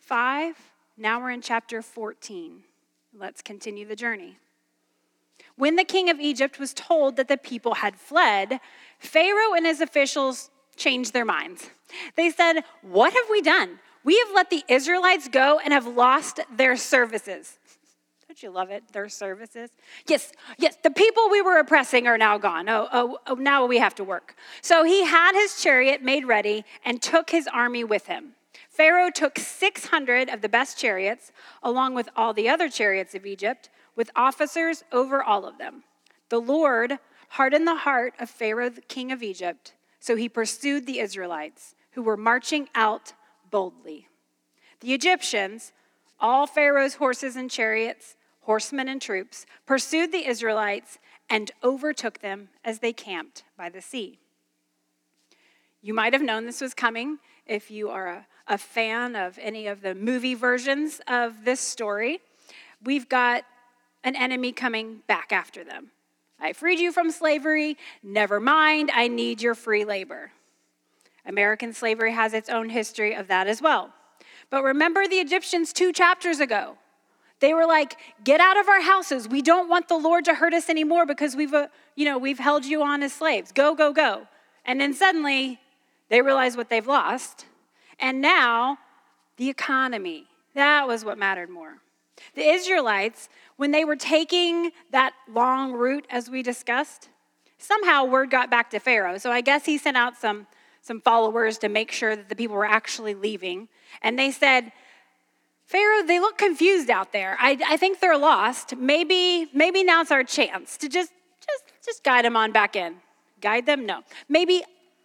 5. 0.00 0.56
Now 0.96 1.20
we're 1.20 1.30
in 1.30 1.42
chapter 1.42 1.82
14. 1.82 2.62
Let's 3.18 3.42
continue 3.42 3.86
the 3.86 3.96
journey. 3.96 4.38
When 5.56 5.76
the 5.76 5.84
king 5.84 6.08
of 6.10 6.18
Egypt 6.20 6.58
was 6.58 6.72
told 6.72 7.16
that 7.16 7.28
the 7.28 7.36
people 7.36 7.74
had 7.74 7.96
fled, 7.96 8.60
Pharaoh 8.98 9.54
and 9.54 9.66
his 9.66 9.80
officials 9.80 10.50
changed 10.76 11.12
their 11.12 11.24
minds. 11.24 11.70
They 12.16 12.30
said, 12.30 12.62
What 12.82 13.12
have 13.12 13.26
we 13.30 13.42
done? 13.42 13.78
We 14.04 14.18
have 14.18 14.34
let 14.34 14.50
the 14.50 14.64
Israelites 14.68 15.28
go 15.28 15.60
and 15.62 15.72
have 15.72 15.86
lost 15.86 16.40
their 16.54 16.76
services. 16.76 17.58
Don't 18.32 18.42
you 18.42 18.50
love 18.50 18.70
it? 18.70 18.82
Their 18.94 19.10
services. 19.10 19.68
Yes, 20.08 20.32
yes, 20.56 20.74
the 20.82 20.90
people 20.90 21.28
we 21.28 21.42
were 21.42 21.58
oppressing 21.58 22.06
are 22.06 22.16
now 22.16 22.38
gone. 22.38 22.66
Oh, 22.66 22.88
oh, 22.90 23.18
oh, 23.26 23.34
now 23.34 23.66
we 23.66 23.76
have 23.76 23.94
to 23.96 24.04
work. 24.04 24.34
So 24.62 24.84
he 24.84 25.04
had 25.04 25.34
his 25.34 25.60
chariot 25.62 26.02
made 26.02 26.24
ready 26.24 26.64
and 26.82 27.02
took 27.02 27.28
his 27.28 27.46
army 27.46 27.84
with 27.84 28.06
him. 28.06 28.32
Pharaoh 28.70 29.10
took 29.10 29.38
600 29.38 30.30
of 30.30 30.40
the 30.40 30.48
best 30.48 30.78
chariots, 30.78 31.30
along 31.62 31.92
with 31.92 32.08
all 32.16 32.32
the 32.32 32.48
other 32.48 32.70
chariots 32.70 33.14
of 33.14 33.26
Egypt, 33.26 33.68
with 33.96 34.10
officers 34.16 34.82
over 34.92 35.22
all 35.22 35.44
of 35.44 35.58
them. 35.58 35.82
The 36.30 36.40
Lord 36.40 37.00
hardened 37.28 37.66
the 37.66 37.76
heart 37.76 38.14
of 38.18 38.30
Pharaoh, 38.30 38.70
the 38.70 38.80
king 38.80 39.12
of 39.12 39.22
Egypt, 39.22 39.74
so 40.00 40.16
he 40.16 40.30
pursued 40.30 40.86
the 40.86 41.00
Israelites, 41.00 41.74
who 41.90 42.02
were 42.02 42.16
marching 42.16 42.70
out 42.74 43.12
boldly. 43.50 44.08
The 44.80 44.94
Egyptians, 44.94 45.72
all 46.18 46.46
Pharaoh's 46.46 46.94
horses 46.94 47.36
and 47.36 47.50
chariots, 47.50 48.16
horsemen 48.42 48.88
and 48.88 49.00
troops, 49.00 49.46
pursued 49.66 50.12
the 50.12 50.26
Israelites 50.26 50.98
and 51.30 51.50
overtook 51.62 52.20
them 52.20 52.48
as 52.64 52.80
they 52.80 52.92
camped 52.92 53.44
by 53.56 53.68
the 53.68 53.80
sea. 53.80 54.18
You 55.80 55.94
might 55.94 56.12
have 56.12 56.22
known 56.22 56.46
this 56.46 56.60
was 56.60 56.74
coming 56.74 57.18
if 57.46 57.70
you 57.70 57.90
are 57.90 58.06
a, 58.06 58.26
a 58.46 58.58
fan 58.58 59.16
of 59.16 59.38
any 59.40 59.66
of 59.66 59.82
the 59.82 59.94
movie 59.94 60.34
versions 60.34 61.00
of 61.08 61.44
this 61.44 61.60
story. 61.60 62.20
We've 62.84 63.08
got 63.08 63.44
an 64.04 64.16
enemy 64.16 64.52
coming 64.52 65.02
back 65.06 65.32
after 65.32 65.64
them. 65.64 65.90
I 66.40 66.52
freed 66.52 66.80
you 66.80 66.92
from 66.92 67.10
slavery. 67.10 67.76
Never 68.02 68.40
mind, 68.40 68.90
I 68.92 69.08
need 69.08 69.40
your 69.40 69.54
free 69.54 69.84
labor. 69.84 70.32
American 71.24 71.72
slavery 71.72 72.12
has 72.12 72.34
its 72.34 72.48
own 72.48 72.68
history 72.68 73.14
of 73.14 73.28
that 73.28 73.46
as 73.46 73.62
well. 73.62 73.92
But 74.50 74.64
remember 74.64 75.06
the 75.06 75.16
Egyptians 75.16 75.72
two 75.72 75.92
chapters 75.92 76.40
ago. 76.40 76.76
They 77.42 77.52
were 77.52 77.66
like, 77.66 77.98
"Get 78.24 78.40
out 78.40 78.56
of 78.56 78.68
our 78.68 78.80
houses. 78.80 79.28
We 79.28 79.42
don't 79.42 79.68
want 79.68 79.88
the 79.88 79.98
Lord 79.98 80.24
to 80.26 80.34
hurt 80.34 80.54
us 80.54 80.70
anymore 80.70 81.04
because 81.06 81.34
we've, 81.36 81.52
uh, 81.52 81.66
you 81.96 82.04
know, 82.04 82.16
we've 82.16 82.38
held 82.38 82.64
you 82.64 82.82
on 82.82 83.02
as 83.02 83.12
slaves. 83.12 83.50
Go, 83.52 83.74
go, 83.74 83.92
go." 83.92 84.28
And 84.64 84.80
then 84.80 84.94
suddenly, 84.94 85.60
they 86.08 86.22
realize 86.22 86.56
what 86.56 86.68
they've 86.70 86.86
lost. 86.86 87.46
And 87.98 88.20
now, 88.20 88.78
the 89.36 89.48
economy. 89.48 90.28
That 90.54 90.86
was 90.86 91.04
what 91.04 91.18
mattered 91.18 91.50
more. 91.50 91.78
The 92.34 92.44
Israelites, 92.44 93.28
when 93.56 93.70
they 93.72 93.84
were 93.84 93.96
taking 93.96 94.70
that 94.90 95.12
long 95.28 95.72
route, 95.72 96.06
as 96.10 96.30
we 96.30 96.42
discussed, 96.42 97.08
somehow 97.58 98.04
word 98.04 98.30
got 98.30 98.50
back 98.50 98.70
to 98.70 98.78
Pharaoh. 98.78 99.18
So 99.18 99.32
I 99.32 99.40
guess 99.40 99.64
he 99.64 99.78
sent 99.78 99.96
out 99.96 100.16
some, 100.16 100.46
some 100.80 101.00
followers 101.00 101.58
to 101.58 101.68
make 101.68 101.90
sure 101.90 102.14
that 102.14 102.28
the 102.28 102.36
people 102.36 102.56
were 102.56 102.66
actually 102.66 103.14
leaving. 103.14 103.68
And 104.02 104.18
they 104.18 104.30
said, 104.30 104.72
Pharaoh, 105.72 106.02
they 106.06 106.20
look 106.20 106.36
confused 106.36 106.90
out 106.90 107.14
there. 107.14 107.34
I, 107.40 107.58
I 107.66 107.78
think 107.78 107.98
they're 107.98 108.18
lost. 108.18 108.76
Maybe, 108.76 109.48
maybe 109.54 109.82
now's 109.82 110.10
our 110.10 110.22
chance 110.22 110.76
to 110.76 110.86
just, 110.86 111.10
just, 111.40 111.64
just 111.82 112.04
guide 112.04 112.26
them 112.26 112.36
on 112.36 112.52
back 112.52 112.76
in. 112.76 112.96
Guide 113.40 113.64
them? 113.64 113.86
No. 113.86 114.02
Maybe 114.28 114.62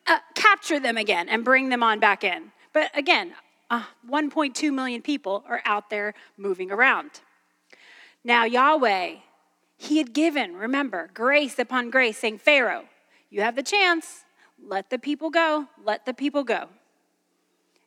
uh, 0.08 0.20
capture 0.36 0.78
them 0.78 0.98
again 0.98 1.30
and 1.30 1.46
bring 1.46 1.70
them 1.70 1.84
on 1.84 2.02
back 2.02 2.26
in. 2.26 2.52
But 2.74 2.92
again, 2.94 3.34
uh, 3.70 3.86
1.2 4.12 4.74
million 4.74 5.02
people 5.02 5.46
are 5.48 5.62
out 5.64 5.90
there 5.90 6.14
moving 6.36 6.70
around. 6.70 7.12
Now, 8.26 8.44
Yahweh, 8.44 9.16
He 9.78 10.00
had 10.00 10.14
given, 10.14 10.54
remember, 10.58 11.12
grace 11.14 11.58
upon 11.60 11.92
grace, 11.92 12.18
saying, 12.18 12.40
Pharaoh, 12.40 12.90
you 13.30 13.40
have 13.40 13.56
the 13.56 13.64
chance. 13.64 14.26
Let 14.62 14.90
the 14.90 15.00
people 15.00 15.30
go. 15.30 15.68
Let 15.82 16.06
the 16.06 16.14
people 16.14 16.44
go. 16.44 16.68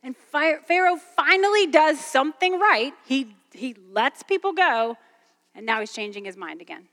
And 0.02 0.16
Pharaoh 0.16 0.96
finally 0.96 1.66
does 1.66 2.00
something 2.00 2.58
right. 2.58 2.92
He, 3.04 3.36
he 3.52 3.74
lets 3.92 4.22
people 4.22 4.52
go, 4.52 4.96
and 5.54 5.66
now 5.66 5.80
he's 5.80 5.92
changing 5.92 6.24
his 6.24 6.36
mind 6.36 6.60
again. 6.60 6.88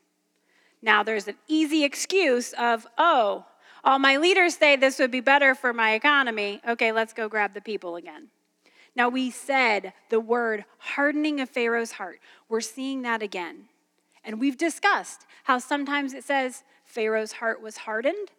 Now 0.81 1.03
there's 1.03 1.27
an 1.27 1.37
easy 1.47 1.83
excuse 1.83 2.53
of, 2.53 2.85
oh, 2.97 3.45
all 3.83 3.99
my 3.99 4.17
leaders 4.17 4.57
say 4.57 4.75
this 4.75 4.99
would 4.99 5.11
be 5.11 5.21
better 5.21 5.55
for 5.55 5.71
my 5.73 5.93
economy. 5.93 6.61
Okay, 6.67 6.91
let's 6.91 7.13
go 7.13 7.29
grab 7.29 7.53
the 7.53 7.61
people 7.61 7.95
again. 7.95 8.27
Now 8.95 9.09
we 9.09 9.31
said 9.31 9.93
the 10.09 10.19
word 10.19 10.65
hardening 10.79 11.39
of 11.39 11.49
Pharaoh's 11.49 11.93
heart. 11.93 12.19
We're 12.49 12.61
seeing 12.61 13.03
that 13.03 13.21
again. 13.21 13.65
And 14.23 14.39
we've 14.39 14.57
discussed 14.57 15.25
how 15.45 15.59
sometimes 15.59 16.13
it 16.13 16.23
says 16.23 16.63
Pharaoh's 16.83 17.33
heart 17.33 17.61
was 17.61 17.77
hardened, 17.77 18.31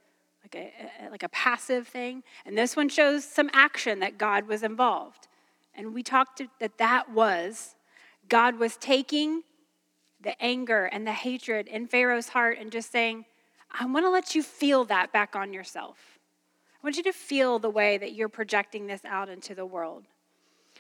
like 0.55 0.73
a, 1.01 1.11
like 1.11 1.23
a 1.23 1.29
passive 1.29 1.87
thing. 1.87 2.23
And 2.47 2.57
this 2.57 2.77
one 2.77 2.89
shows 2.89 3.25
some 3.25 3.51
action 3.53 4.01
that 4.01 4.19
God 4.19 4.47
was 4.47 4.63
involved. 4.63 5.29
And 5.75 5.95
we 5.95 6.03
talked 6.03 6.43
that 6.61 6.79
that 6.79 7.13
was 7.13 7.75
God 8.29 8.59
was 8.59 8.77
taking 8.77 9.43
the 10.21 10.41
anger 10.43 10.87
and 10.87 11.07
the 11.07 11.13
hatred 11.13 11.69
in 11.69 11.87
Pharaoh's 11.87 12.29
heart 12.29 12.59
and 12.61 12.71
just 12.71 12.91
saying, 12.91 13.25
I 13.71 13.87
want 13.87 14.05
to 14.05 14.11
let 14.11 14.35
you 14.35 14.43
feel 14.43 14.85
that 14.87 15.13
back 15.13 15.37
on 15.37 15.53
yourself. 15.53 16.19
I 16.75 16.87
want 16.87 16.97
you 16.97 17.03
to 17.05 17.13
feel 17.13 17.59
the 17.59 17.71
way 17.71 17.99
that 17.99 18.13
you're 18.13 18.29
projecting 18.29 18.87
this 18.87 19.05
out 19.05 19.29
into 19.29 19.55
the 19.55 19.67
world. 19.67 20.05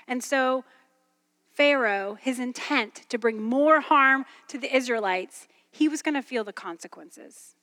And 0.06 0.22
so, 0.22 0.64
Pharaoh, 1.52 2.16
his 2.20 2.38
intent 2.38 3.08
to 3.08 3.18
bring 3.18 3.42
more 3.42 3.80
harm 3.80 4.24
to 4.48 4.58
the 4.58 4.74
Israelites, 4.74 5.48
he 5.70 5.88
was 5.88 6.02
going 6.02 6.14
to 6.14 6.22
feel 6.22 6.44
the 6.44 6.52
consequences. 6.52 7.54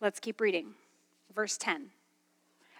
Let's 0.00 0.20
keep 0.20 0.40
reading 0.40 0.74
verse 1.36 1.58
10. 1.58 1.90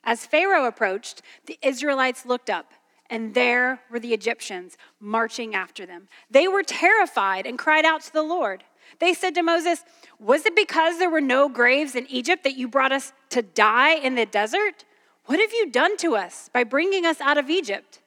As 0.03 0.25
Pharaoh 0.25 0.65
approached, 0.65 1.21
the 1.45 1.59
Israelites 1.63 2.25
looked 2.25 2.49
up, 2.49 2.73
and 3.11 3.35
there 3.35 3.81
were 3.91 4.01
the 4.01 4.15
Egyptians 4.15 4.79
marching 4.99 5.55
after 5.55 5.85
them. 5.85 6.09
They 6.31 6.49
were 6.49 6.63
terrified 6.63 7.47
and 7.47 7.59
cried 7.59 7.85
out 7.85 8.01
to 8.03 8.13
the 8.13 8.23
Lord. 8.23 8.65
They 8.99 9.13
said 9.13 9.35
to 9.35 9.43
Moses, 9.43 9.85
Was 10.19 10.47
it 10.47 10.57
because 10.57 10.99
there 10.99 11.11
were 11.11 11.21
no 11.21 11.49
graves 11.49 11.95
in 11.95 12.07
Egypt 12.09 12.45
that 12.45 12.57
you 12.57 12.67
brought 12.67 12.93
us 12.93 13.13
to 13.31 13.43
die 13.43 13.95
in 13.95 14.15
the 14.15 14.27
desert? 14.27 14.85
What 15.27 15.39
have 15.39 15.53
you 15.53 15.71
done 15.71 15.97
to 15.99 16.17
us 16.17 16.49
by 16.53 16.65
bringing 16.65 17.05
us 17.05 17.21
out 17.21 17.37
of 17.37 17.51
Egypt? 17.51 18.01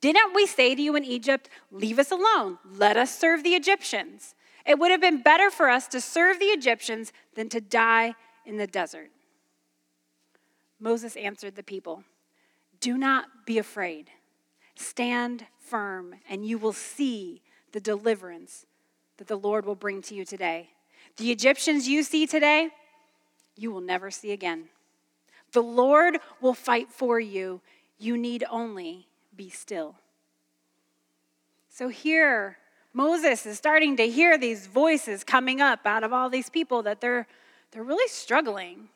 Didn't 0.00 0.34
we 0.34 0.46
say 0.46 0.74
to 0.74 0.82
you 0.82 0.96
in 0.96 1.04
Egypt, 1.04 1.48
Leave 1.70 2.00
us 2.00 2.10
alone, 2.10 2.58
let 2.76 2.96
us 2.96 3.16
serve 3.16 3.44
the 3.44 3.50
Egyptians? 3.54 4.34
It 4.66 4.78
would 4.78 4.90
have 4.90 5.00
been 5.00 5.22
better 5.22 5.50
for 5.50 5.68
us 5.68 5.86
to 5.88 6.00
serve 6.00 6.40
the 6.40 6.46
Egyptians 6.46 7.12
than 7.34 7.48
to 7.50 7.60
die 7.60 8.14
in 8.44 8.56
the 8.56 8.66
desert. 8.66 9.10
Moses 10.82 11.14
answered 11.14 11.54
the 11.54 11.62
people 11.62 12.02
Do 12.80 12.98
not 12.98 13.46
be 13.46 13.56
afraid. 13.56 14.10
Stand 14.74 15.46
firm, 15.60 16.16
and 16.28 16.44
you 16.44 16.58
will 16.58 16.72
see 16.72 17.40
the 17.70 17.80
deliverance 17.80 18.66
that 19.18 19.28
the 19.28 19.36
Lord 19.36 19.64
will 19.64 19.76
bring 19.76 20.02
to 20.02 20.14
you 20.14 20.24
today. 20.24 20.70
The 21.18 21.30
Egyptians 21.30 21.86
you 21.86 22.02
see 22.02 22.26
today, 22.26 22.70
you 23.56 23.70
will 23.70 23.80
never 23.80 24.10
see 24.10 24.32
again. 24.32 24.64
The 25.52 25.62
Lord 25.62 26.18
will 26.40 26.54
fight 26.54 26.90
for 26.90 27.20
you. 27.20 27.60
You 27.98 28.16
need 28.16 28.44
only 28.50 29.06
be 29.36 29.50
still. 29.50 29.94
So 31.68 31.88
here, 31.88 32.58
Moses 32.92 33.46
is 33.46 33.56
starting 33.56 33.96
to 33.98 34.08
hear 34.08 34.36
these 34.36 34.66
voices 34.66 35.22
coming 35.22 35.60
up 35.60 35.86
out 35.86 36.02
of 36.02 36.12
all 36.12 36.28
these 36.28 36.50
people 36.50 36.82
that 36.82 37.00
they're, 37.00 37.28
they're 37.70 37.84
really 37.84 38.08
struggling. 38.08 38.88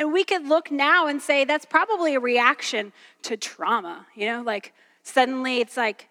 And 0.00 0.14
we 0.14 0.24
could 0.24 0.46
look 0.46 0.70
now 0.70 1.06
and 1.06 1.20
say 1.20 1.44
that's 1.44 1.66
probably 1.66 2.14
a 2.14 2.20
reaction 2.20 2.92
to 3.20 3.36
trauma. 3.36 4.06
You 4.16 4.26
know, 4.26 4.42
like 4.42 4.72
suddenly 5.02 5.60
it's 5.60 5.76
like, 5.76 6.08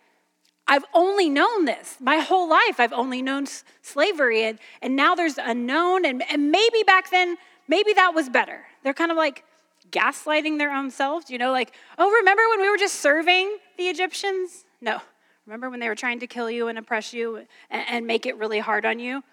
I've 0.68 0.86
only 0.94 1.28
known 1.28 1.66
this 1.66 1.98
my 2.00 2.18
whole 2.20 2.48
life. 2.48 2.80
I've 2.80 2.94
only 2.94 3.24
known 3.24 3.48
slavery. 3.82 4.44
And, 4.44 4.60
and 4.84 4.96
now 4.96 5.16
there's 5.16 5.40
a 5.40 5.56
known, 5.56 6.06
and, 6.06 6.24
and 6.30 6.52
maybe 6.52 6.84
back 6.84 7.10
then, 7.10 7.38
maybe 7.68 7.92
that 7.94 8.14
was 8.14 8.30
better. 8.30 8.62
They're 8.84 8.94
kind 8.94 9.10
of 9.10 9.18
like 9.18 9.44
gaslighting 9.90 10.60
their 10.60 10.72
own 10.72 10.92
selves, 10.92 11.32
you 11.32 11.40
know, 11.40 11.52
like, 11.52 11.74
oh, 11.98 12.12
remember 12.12 12.44
when 12.50 12.62
we 12.62 12.70
were 12.70 12.78
just 12.78 12.98
serving 12.98 13.58
the 13.80 13.86
Egyptians? 13.86 14.66
No. 14.82 15.02
Remember 15.48 15.72
when 15.72 15.80
they 15.80 15.90
were 15.90 15.96
trying 15.96 16.20
to 16.20 16.28
kill 16.28 16.52
you 16.52 16.68
and 16.68 16.78
oppress 16.78 17.12
you 17.12 17.38
and, 17.72 17.86
and 17.90 18.06
make 18.06 18.28
it 18.28 18.38
really 18.38 18.60
hard 18.60 18.86
on 18.86 19.00
you? 19.00 19.24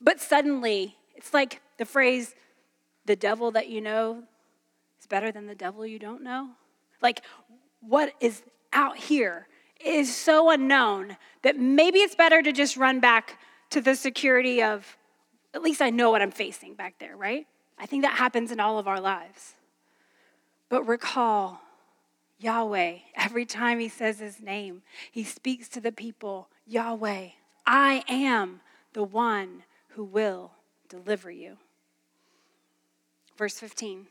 But 0.00 0.18
suddenly, 0.18 0.96
it's 1.14 1.34
like 1.34 1.60
the 1.76 1.84
phrase, 1.84 2.34
the 3.08 3.16
devil 3.16 3.50
that 3.52 3.68
you 3.68 3.80
know 3.80 4.22
is 5.00 5.06
better 5.06 5.32
than 5.32 5.46
the 5.46 5.54
devil 5.54 5.84
you 5.84 5.98
don't 5.98 6.22
know? 6.22 6.50
Like, 7.02 7.22
what 7.80 8.12
is 8.20 8.42
out 8.72 8.98
here 8.98 9.48
is 9.80 10.14
so 10.14 10.50
unknown 10.50 11.16
that 11.42 11.56
maybe 11.56 12.00
it's 12.00 12.14
better 12.14 12.42
to 12.42 12.52
just 12.52 12.76
run 12.76 13.00
back 13.00 13.40
to 13.70 13.80
the 13.80 13.96
security 13.96 14.62
of, 14.62 14.96
at 15.54 15.62
least 15.62 15.80
I 15.80 15.88
know 15.90 16.10
what 16.10 16.20
I'm 16.20 16.30
facing 16.30 16.74
back 16.74 16.98
there, 17.00 17.16
right? 17.16 17.46
I 17.78 17.86
think 17.86 18.02
that 18.02 18.18
happens 18.18 18.52
in 18.52 18.60
all 18.60 18.78
of 18.78 18.86
our 18.86 19.00
lives. 19.00 19.54
But 20.68 20.82
recall, 20.84 21.62
Yahweh. 22.38 22.98
Every 23.16 23.46
time 23.46 23.78
he 23.78 23.88
says 23.88 24.18
his 24.18 24.40
name, 24.40 24.82
he 25.10 25.24
speaks 25.24 25.68
to 25.70 25.80
the 25.80 25.92
people 25.92 26.48
Yahweh, 26.66 27.28
I 27.66 28.04
am 28.06 28.60
the 28.92 29.02
one 29.02 29.64
who 29.88 30.04
will 30.04 30.52
deliver 30.88 31.30
you. 31.30 31.56
Verse 33.38 33.58
15. 33.60 34.08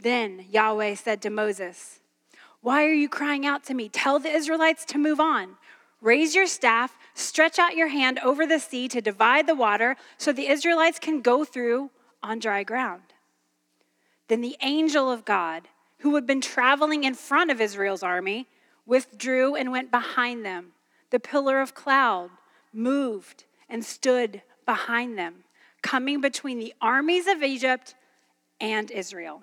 Then 0.00 0.46
Yahweh 0.48 0.94
said 0.94 1.20
to 1.22 1.30
Moses, 1.30 1.98
Why 2.60 2.84
are 2.84 2.92
you 2.92 3.08
crying 3.08 3.44
out 3.44 3.64
to 3.64 3.74
me? 3.74 3.88
Tell 3.88 4.20
the 4.20 4.30
Israelites 4.30 4.84
to 4.86 4.98
move 4.98 5.18
on. 5.18 5.56
Raise 6.00 6.34
your 6.34 6.46
staff, 6.46 6.96
stretch 7.14 7.58
out 7.58 7.76
your 7.76 7.88
hand 7.88 8.20
over 8.20 8.46
the 8.46 8.60
sea 8.60 8.86
to 8.88 9.00
divide 9.00 9.48
the 9.48 9.56
water 9.56 9.96
so 10.18 10.32
the 10.32 10.46
Israelites 10.46 11.00
can 11.00 11.20
go 11.20 11.44
through 11.44 11.90
on 12.22 12.38
dry 12.38 12.62
ground. 12.62 13.02
Then 14.28 14.40
the 14.40 14.56
angel 14.62 15.10
of 15.10 15.24
God, 15.24 15.68
who 15.98 16.14
had 16.14 16.26
been 16.26 16.40
traveling 16.40 17.02
in 17.02 17.14
front 17.14 17.50
of 17.50 17.60
Israel's 17.60 18.04
army, 18.04 18.46
withdrew 18.84 19.56
and 19.56 19.72
went 19.72 19.90
behind 19.90 20.44
them. 20.44 20.72
The 21.10 21.18
pillar 21.18 21.60
of 21.60 21.74
cloud 21.74 22.30
moved 22.72 23.44
and 23.68 23.84
stood 23.84 24.42
behind 24.64 25.18
them, 25.18 25.44
coming 25.86 26.20
between 26.20 26.58
the 26.58 26.74
armies 26.80 27.28
of 27.28 27.44
Egypt 27.44 27.94
and 28.60 28.90
Israel. 28.90 29.42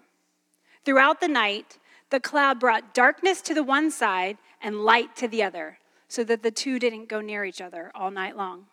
Throughout 0.83 1.21
the 1.21 1.29
night, 1.29 1.77
the 2.09 2.19
cloud 2.19 2.59
brought 2.59 2.93
darkness 2.93 3.41
to 3.43 3.53
the 3.53 3.63
one 3.63 3.89
side 3.89 4.38
and 4.62 4.83
light 4.83 5.15
to 5.15 5.29
the 5.29 5.41
other, 5.41 5.77
so 6.09 6.21
that 6.25 6.43
the 6.43 6.51
two 6.51 6.79
didn't 6.79 7.07
go 7.07 7.21
near 7.21 7.45
each 7.45 7.62
other 7.62 7.91
all 7.95 8.12
night 8.12 8.35
long. 8.35 8.65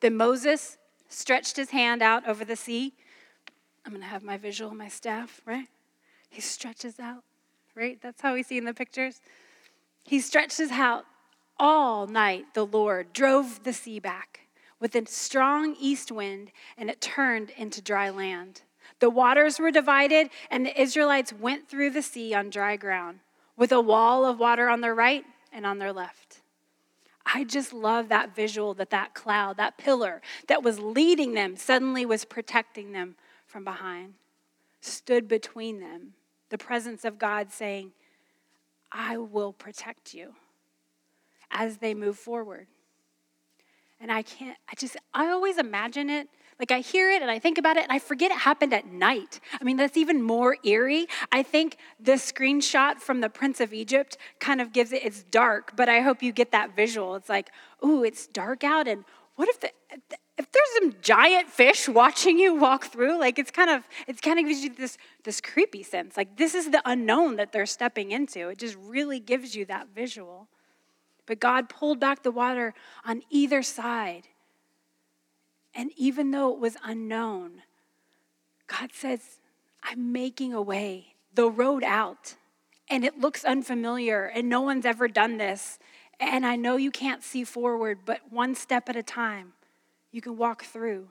Then 0.00 0.14
Moses 0.14 0.76
stretched 1.08 1.56
his 1.56 1.70
hand 1.70 2.02
out 2.02 2.28
over 2.28 2.44
the 2.44 2.54
sea. 2.54 2.92
I'm 3.86 3.92
going 3.92 4.02
to 4.02 4.08
have 4.08 4.22
my 4.22 4.36
visual, 4.36 4.74
my 4.74 4.88
staff, 4.88 5.40
right? 5.46 5.68
He 6.28 6.42
stretches 6.42 7.00
out, 7.00 7.24
right? 7.74 7.98
That's 8.02 8.20
how 8.20 8.34
we 8.34 8.42
see 8.42 8.58
in 8.58 8.66
the 8.66 8.74
pictures. 8.74 9.22
He 10.04 10.20
stretched 10.20 10.58
his 10.58 10.70
out 10.70 11.06
all 11.58 12.06
night. 12.06 12.52
The 12.52 12.66
Lord 12.66 13.14
drove 13.14 13.64
the 13.64 13.72
sea 13.72 14.00
back 14.00 14.40
with 14.82 14.96
a 14.96 15.06
strong 15.06 15.76
east 15.78 16.10
wind, 16.10 16.50
and 16.76 16.90
it 16.90 17.00
turned 17.00 17.50
into 17.50 17.80
dry 17.80 18.10
land. 18.10 18.62
The 18.98 19.08
waters 19.08 19.60
were 19.60 19.70
divided, 19.70 20.28
and 20.50 20.66
the 20.66 20.78
Israelites 20.78 21.32
went 21.32 21.68
through 21.68 21.90
the 21.90 22.02
sea 22.02 22.34
on 22.34 22.50
dry 22.50 22.74
ground, 22.74 23.20
with 23.56 23.70
a 23.70 23.80
wall 23.80 24.24
of 24.24 24.40
water 24.40 24.68
on 24.68 24.80
their 24.80 24.94
right 24.94 25.24
and 25.52 25.64
on 25.64 25.78
their 25.78 25.92
left. 25.92 26.40
I 27.24 27.44
just 27.44 27.72
love 27.72 28.08
that 28.08 28.34
visual 28.34 28.74
that 28.74 28.90
that 28.90 29.14
cloud, 29.14 29.56
that 29.56 29.78
pillar 29.78 30.20
that 30.48 30.64
was 30.64 30.80
leading 30.80 31.34
them, 31.34 31.54
suddenly 31.54 32.04
was 32.04 32.24
protecting 32.24 32.90
them 32.90 33.14
from 33.46 33.62
behind, 33.62 34.14
stood 34.80 35.28
between 35.28 35.78
them. 35.78 36.14
The 36.48 36.58
presence 36.58 37.04
of 37.04 37.20
God 37.20 37.52
saying, 37.52 37.92
I 38.90 39.16
will 39.16 39.52
protect 39.52 40.12
you 40.12 40.34
as 41.52 41.76
they 41.76 41.94
move 41.94 42.18
forward. 42.18 42.66
And 44.02 44.10
I 44.10 44.22
can't, 44.22 44.58
I 44.68 44.74
just, 44.76 44.96
I 45.14 45.28
always 45.28 45.58
imagine 45.58 46.10
it. 46.10 46.28
Like 46.58 46.72
I 46.72 46.80
hear 46.80 47.08
it 47.10 47.22
and 47.22 47.30
I 47.30 47.38
think 47.38 47.56
about 47.56 47.76
it 47.76 47.84
and 47.84 47.92
I 47.92 48.00
forget 48.00 48.32
it 48.32 48.38
happened 48.38 48.74
at 48.74 48.86
night. 48.86 49.40
I 49.60 49.64
mean, 49.64 49.76
that's 49.76 49.96
even 49.96 50.22
more 50.22 50.56
eerie. 50.64 51.06
I 51.30 51.44
think 51.44 51.76
the 52.00 52.12
screenshot 52.12 52.98
from 52.98 53.20
the 53.20 53.28
Prince 53.28 53.60
of 53.60 53.72
Egypt 53.72 54.18
kind 54.40 54.60
of 54.60 54.72
gives 54.72 54.92
it, 54.92 55.04
it's 55.04 55.22
dark, 55.22 55.76
but 55.76 55.88
I 55.88 56.00
hope 56.00 56.22
you 56.22 56.32
get 56.32 56.50
that 56.50 56.74
visual. 56.74 57.14
It's 57.14 57.28
like, 57.28 57.50
ooh, 57.84 58.02
it's 58.02 58.26
dark 58.26 58.64
out. 58.64 58.88
And 58.88 59.04
what 59.36 59.48
if 59.48 59.60
the, 59.60 59.70
if 60.36 60.50
there's 60.50 60.68
some 60.80 60.94
giant 61.00 61.48
fish 61.48 61.88
watching 61.88 62.38
you 62.38 62.54
walk 62.56 62.86
through, 62.86 63.20
like 63.20 63.38
it's 63.38 63.52
kind 63.52 63.70
of, 63.70 63.84
it's 64.08 64.20
kind 64.20 64.38
of 64.38 64.46
gives 64.46 64.62
you 64.62 64.74
this, 64.74 64.98
this 65.24 65.40
creepy 65.40 65.84
sense. 65.84 66.16
Like 66.16 66.36
this 66.36 66.54
is 66.54 66.70
the 66.70 66.82
unknown 66.84 67.36
that 67.36 67.52
they're 67.52 67.66
stepping 67.66 68.10
into. 68.10 68.48
It 68.48 68.58
just 68.58 68.76
really 68.80 69.20
gives 69.20 69.54
you 69.54 69.64
that 69.66 69.88
visual. 69.94 70.48
But 71.26 71.40
God 71.40 71.68
pulled 71.68 72.00
back 72.00 72.22
the 72.22 72.30
water 72.30 72.74
on 73.04 73.22
either 73.30 73.62
side. 73.62 74.28
And 75.74 75.90
even 75.96 76.30
though 76.30 76.52
it 76.52 76.58
was 76.58 76.76
unknown, 76.84 77.62
God 78.66 78.90
says, 78.92 79.40
I'm 79.82 80.12
making 80.12 80.52
a 80.52 80.62
way, 80.62 81.14
the 81.34 81.50
road 81.50 81.84
out. 81.84 82.34
And 82.90 83.04
it 83.04 83.18
looks 83.18 83.44
unfamiliar, 83.44 84.26
and 84.26 84.48
no 84.48 84.60
one's 84.60 84.84
ever 84.84 85.08
done 85.08 85.38
this. 85.38 85.78
And 86.20 86.44
I 86.44 86.56
know 86.56 86.76
you 86.76 86.90
can't 86.90 87.22
see 87.22 87.44
forward, 87.44 88.00
but 88.04 88.20
one 88.30 88.54
step 88.54 88.88
at 88.88 88.96
a 88.96 89.02
time, 89.02 89.54
you 90.10 90.20
can 90.20 90.36
walk 90.36 90.64
through. 90.64 91.08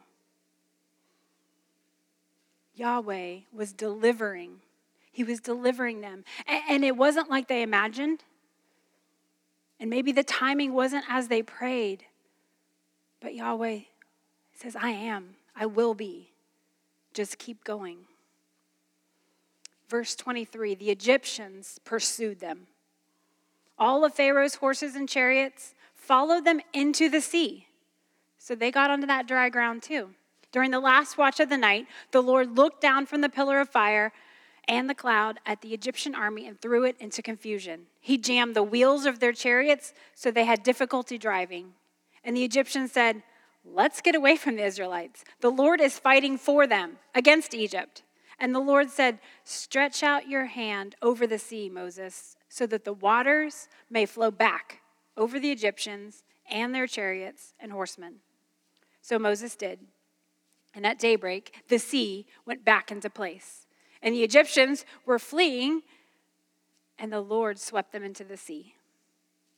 Yahweh 2.76 3.40
was 3.52 3.74
delivering. 3.74 4.62
He 5.12 5.24
was 5.24 5.40
delivering 5.40 6.02
them. 6.02 6.24
And 6.48 6.86
it 6.86 6.96
wasn't 6.96 7.30
like 7.30 7.48
they 7.48 7.62
imagined. 7.62 8.24
And 9.82 9.90
maybe 9.90 10.12
the 10.12 10.24
timing 10.24 10.74
wasn't 10.74 11.06
as 11.10 11.28
they 11.28 11.42
prayed. 11.42 12.06
But 13.20 13.34
Yahweh 13.34 13.80
says, 14.54 14.76
I 14.76 14.92
am, 14.92 15.36
I 15.56 15.66
will 15.66 15.96
be. 15.96 16.30
Just 17.16 17.40
keep 17.40 17.64
going. 17.64 17.98
Verse 19.90 20.16
23 20.16 20.76
the 20.76 20.92
Egyptians 20.92 21.80
pursued 21.84 22.40
them. 22.40 22.68
All 23.78 24.06
of 24.06 24.14
Pharaoh's 24.14 24.56
horses 24.56 24.96
and 24.96 25.10
chariots 25.10 25.74
followed 25.96 26.46
them 26.46 26.62
into 26.74 27.10
the 27.10 27.20
sea. 27.20 27.66
So 28.38 28.54
they 28.54 28.70
got 28.70 28.92
onto 28.92 29.08
that 29.08 29.28
dry 29.28 29.50
ground 29.50 29.82
too. 29.82 30.12
During 30.52 30.70
the 30.70 30.80
last 30.80 31.18
watch 31.18 31.40
of 31.40 31.50
the 31.50 31.58
night, 31.58 31.88
the 32.12 32.22
Lord 32.22 32.56
looked 32.56 32.82
down 32.82 33.08
from 33.08 33.22
the 33.22 33.30
pillar 33.30 33.60
of 33.60 33.70
fire 33.70 34.14
and 34.72 34.90
the 34.90 34.96
cloud 34.96 35.38
at 35.46 35.60
the 35.60 35.74
Egyptian 35.74 36.16
army 36.16 36.48
and 36.48 36.60
threw 36.60 36.86
it 36.86 36.96
into 36.98 37.22
confusion. 37.22 37.88
He 38.00 38.18
jammed 38.18 38.56
the 38.56 38.64
wheels 38.64 39.06
of 39.06 39.20
their 39.20 39.34
chariots 39.34 39.94
so 40.16 40.32
they 40.32 40.46
had 40.46 40.64
difficulty 40.64 41.18
driving. 41.18 41.74
And 42.24 42.38
the 42.38 42.46
Egyptians 42.46 42.94
said, 42.94 43.22
Let's 43.66 44.02
get 44.02 44.16
away 44.16 44.38
from 44.38 44.56
the 44.56 44.64
Israelites. 44.64 45.26
The 45.42 45.52
Lord 45.52 45.82
is 45.82 46.00
fighting 46.00 46.38
for 46.38 46.66
them 46.66 46.98
against 47.14 47.54
Egypt. 47.54 48.02
And 48.40 48.56
the 48.56 48.62
Lord 48.62 48.90
said, 48.90 49.20
Stretch 49.44 50.04
out 50.04 50.30
your 50.30 50.46
hand 50.46 50.96
over 51.02 51.28
the 51.28 51.38
sea, 51.38 51.70
Moses, 51.70 52.38
so 52.48 52.66
that 52.68 52.86
the 52.86 52.94
waters 52.94 53.68
may 53.90 54.06
flow 54.06 54.32
back 54.32 54.80
over 55.18 55.38
the 55.38 55.52
Egyptians 55.52 56.24
and 56.50 56.74
their 56.74 56.88
chariots 56.88 57.54
and 57.60 57.74
horsemen. 57.74 58.16
So 59.02 59.20
Moses 59.20 59.58
did. 59.58 59.80
And 60.74 60.86
at 60.86 60.98
daybreak, 60.98 61.62
the 61.68 61.78
sea 61.78 62.26
went 62.46 62.64
back 62.64 62.90
into 62.90 63.10
place. 63.10 63.61
And 64.02 64.16
the 64.16 64.24
Egyptians 64.24 64.86
were 65.06 65.20
fleeing, 65.20 65.82
and 66.98 67.12
the 67.12 67.22
Lord 67.22 67.60
swept 67.60 67.92
them 67.92 68.04
into 68.04 68.24
the 68.24 68.38
sea. 68.38 68.76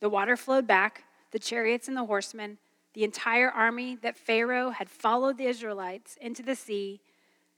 The 0.00 0.08
water 0.08 0.36
flowed 0.36 0.66
back, 0.66 1.04
the 1.30 1.38
chariots 1.38 1.88
and 1.88 1.96
the 1.96 2.04
horsemen, 2.04 2.58
the 2.92 3.04
entire 3.04 3.50
army 3.50 3.96
that 3.96 4.16
Pharaoh 4.16 4.70
had 4.70 4.88
followed 4.88 5.38
the 5.38 5.46
Israelites 5.46 6.16
into 6.20 6.42
the 6.42 6.54
sea, 6.54 7.00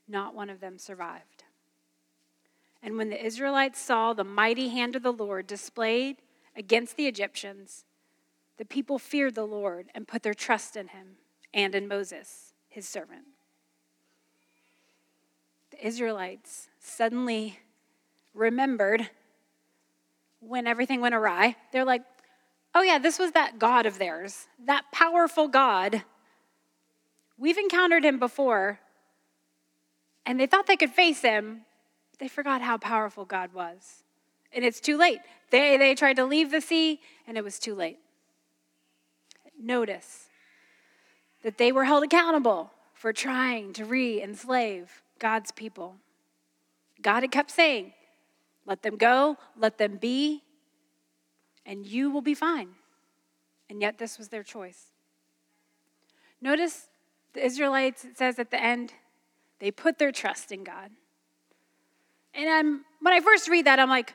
not 0.07 0.33
one 0.33 0.49
of 0.49 0.59
them 0.59 0.77
survived. 0.77 1.43
And 2.81 2.97
when 2.97 3.09
the 3.09 3.23
Israelites 3.23 3.79
saw 3.79 4.13
the 4.13 4.23
mighty 4.23 4.69
hand 4.69 4.95
of 4.95 5.03
the 5.03 5.11
Lord 5.13 5.45
displayed 5.45 6.17
against 6.55 6.95
the 6.95 7.07
Egyptians, 7.07 7.85
the 8.57 8.65
people 8.65 8.97
feared 8.97 9.35
the 9.35 9.45
Lord 9.45 9.87
and 9.93 10.07
put 10.07 10.23
their 10.23 10.33
trust 10.33 10.75
in 10.75 10.89
him 10.89 11.17
and 11.53 11.75
in 11.75 11.87
Moses, 11.87 12.53
his 12.69 12.87
servant. 12.87 13.25
Israelites 15.81 16.67
suddenly 16.79 17.59
remembered 18.33 19.09
when 20.39 20.67
everything 20.67 21.01
went 21.01 21.15
awry. 21.15 21.55
They're 21.71 21.85
like, 21.85 22.03
oh, 22.75 22.81
yeah, 22.81 22.99
this 22.99 23.19
was 23.19 23.31
that 23.31 23.59
God 23.59 23.85
of 23.85 23.97
theirs, 23.97 24.47
that 24.65 24.85
powerful 24.91 25.47
God. 25.47 26.03
We've 27.37 27.57
encountered 27.57 28.05
him 28.05 28.19
before, 28.19 28.79
and 30.25 30.39
they 30.39 30.45
thought 30.45 30.67
they 30.67 30.77
could 30.77 30.91
face 30.91 31.21
him. 31.21 31.61
But 32.11 32.19
they 32.19 32.27
forgot 32.27 32.61
how 32.61 32.77
powerful 32.77 33.25
God 33.25 33.53
was. 33.53 34.03
And 34.53 34.63
it's 34.63 34.79
too 34.79 34.97
late. 34.97 35.19
They, 35.49 35.77
they 35.77 35.95
tried 35.95 36.15
to 36.17 36.25
leave 36.25 36.51
the 36.51 36.61
sea, 36.61 36.99
and 37.25 37.37
it 37.37 37.43
was 37.43 37.59
too 37.59 37.75
late. 37.75 37.99
Notice 39.59 40.27
that 41.43 41.57
they 41.57 41.71
were 41.71 41.85
held 41.85 42.03
accountable 42.03 42.71
for 42.93 43.13
trying 43.13 43.73
to 43.73 43.85
re 43.85 44.21
enslave 44.21 45.01
God's 45.19 45.51
people. 45.51 45.97
God 47.01 47.21
had 47.21 47.31
kept 47.31 47.51
saying, 47.51 47.93
let 48.65 48.81
them 48.81 48.97
go, 48.97 49.37
let 49.57 49.77
them 49.77 49.97
be, 49.97 50.43
and 51.65 51.85
you 51.85 52.11
will 52.11 52.21
be 52.21 52.33
fine. 52.33 52.69
And 53.69 53.81
yet, 53.81 53.97
this 53.97 54.17
was 54.17 54.29
their 54.29 54.43
choice. 54.43 54.91
Notice 56.41 56.87
the 57.33 57.45
Israelites, 57.45 58.05
it 58.05 58.17
says 58.17 58.39
at 58.39 58.51
the 58.51 58.61
end, 58.61 58.93
they 59.59 59.71
put 59.71 59.99
their 59.99 60.11
trust 60.11 60.51
in 60.51 60.63
God. 60.63 60.91
And 62.33 62.49
I'm, 62.49 62.85
when 63.01 63.13
I 63.13 63.19
first 63.19 63.49
read 63.49 63.65
that, 63.65 63.79
I'm 63.79 63.89
like, 63.89 64.13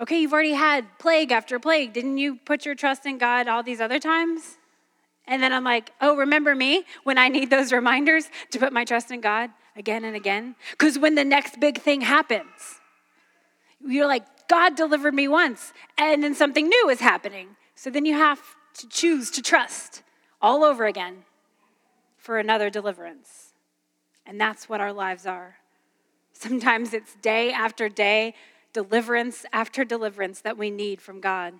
okay, 0.00 0.20
you've 0.20 0.32
already 0.32 0.52
had 0.52 0.86
plague 0.98 1.32
after 1.32 1.58
plague. 1.58 1.92
Didn't 1.92 2.18
you 2.18 2.36
put 2.36 2.64
your 2.64 2.74
trust 2.74 3.04
in 3.06 3.18
God 3.18 3.48
all 3.48 3.62
these 3.62 3.80
other 3.80 3.98
times? 3.98 4.56
And 5.26 5.42
then 5.42 5.52
I'm 5.52 5.64
like, 5.64 5.92
oh, 6.00 6.16
remember 6.16 6.54
me 6.54 6.84
when 7.04 7.18
I 7.18 7.28
need 7.28 7.50
those 7.50 7.72
reminders 7.72 8.28
to 8.50 8.58
put 8.58 8.72
my 8.72 8.84
trust 8.84 9.10
in 9.10 9.20
God? 9.20 9.50
again 9.76 10.04
and 10.04 10.16
again? 10.16 10.56
Because 10.70 10.98
when 10.98 11.14
the 11.14 11.24
next 11.24 11.60
big 11.60 11.78
thing 11.78 12.00
happens, 12.00 12.80
You're 13.86 14.06
like, 14.06 14.48
God 14.48 14.74
delivered 14.74 15.14
me 15.14 15.28
once, 15.28 15.72
and 15.98 16.24
then 16.24 16.34
something 16.34 16.66
new 16.66 16.88
is 16.88 17.00
happening. 17.00 17.56
So 17.74 17.90
then 17.90 18.06
you 18.06 18.14
have 18.14 18.40
to 18.78 18.88
choose 18.88 19.30
to 19.32 19.42
trust 19.42 20.02
all 20.40 20.64
over 20.64 20.86
again 20.86 21.24
for 22.16 22.38
another 22.38 22.70
deliverance. 22.70 23.52
And 24.24 24.40
that's 24.40 24.68
what 24.68 24.80
our 24.80 24.92
lives 24.92 25.26
are. 25.26 25.56
Sometimes 26.32 26.94
it's 26.94 27.14
day 27.16 27.52
after 27.52 27.88
day, 27.88 28.34
deliverance 28.72 29.44
after 29.52 29.84
deliverance 29.84 30.40
that 30.40 30.56
we 30.56 30.70
need 30.70 31.00
from 31.00 31.20
God. 31.20 31.54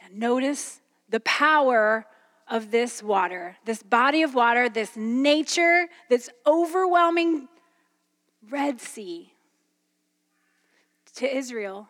Now, 0.00 0.08
notice 0.12 0.79
the 1.10 1.20
power 1.20 2.06
of 2.48 2.70
this 2.70 3.02
water, 3.02 3.56
this 3.64 3.82
body 3.82 4.22
of 4.22 4.34
water, 4.34 4.68
this 4.68 4.96
nature, 4.96 5.86
this 6.08 6.30
overwhelming 6.46 7.48
Red 8.48 8.80
Sea 8.80 9.32
to 11.16 11.36
Israel. 11.36 11.88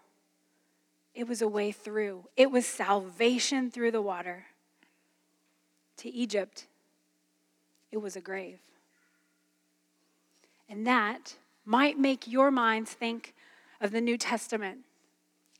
It 1.15 1.29
was 1.29 1.43
a 1.43 1.49
way 1.49 1.73
through, 1.73 2.27
it 2.37 2.51
was 2.51 2.67
salvation 2.67 3.71
through 3.71 3.91
the 3.91 4.03
water. 4.03 4.47
To 5.99 6.11
Egypt, 6.11 6.67
it 7.93 7.99
was 7.99 8.17
a 8.17 8.21
grave. 8.21 8.59
And 10.69 10.87
that 10.87 11.37
might 11.65 11.99
make 11.99 12.27
your 12.27 12.51
minds 12.51 12.93
think 12.93 13.35
of 13.81 13.91
the 13.91 14.01
New 14.01 14.17
Testament 14.17 14.81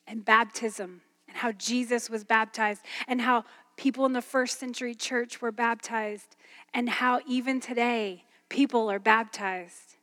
and 0.07 0.25
baptism 0.25 1.03
and 1.31 1.39
how 1.39 1.53
Jesus 1.53 2.11
was 2.11 2.25
baptized 2.25 2.83
and 3.09 3.21
how 3.23 3.45
people 3.77 4.05
in 4.05 4.13
the 4.13 4.21
first 4.21 4.59
century 4.59 4.95
church 4.95 5.41
were 5.41 5.53
baptized 5.53 6.37
and 6.75 6.89
how 6.89 7.21
even 7.27 7.61
today 7.61 8.25
people 8.49 8.91
are 8.91 8.99
baptized. 8.99 9.97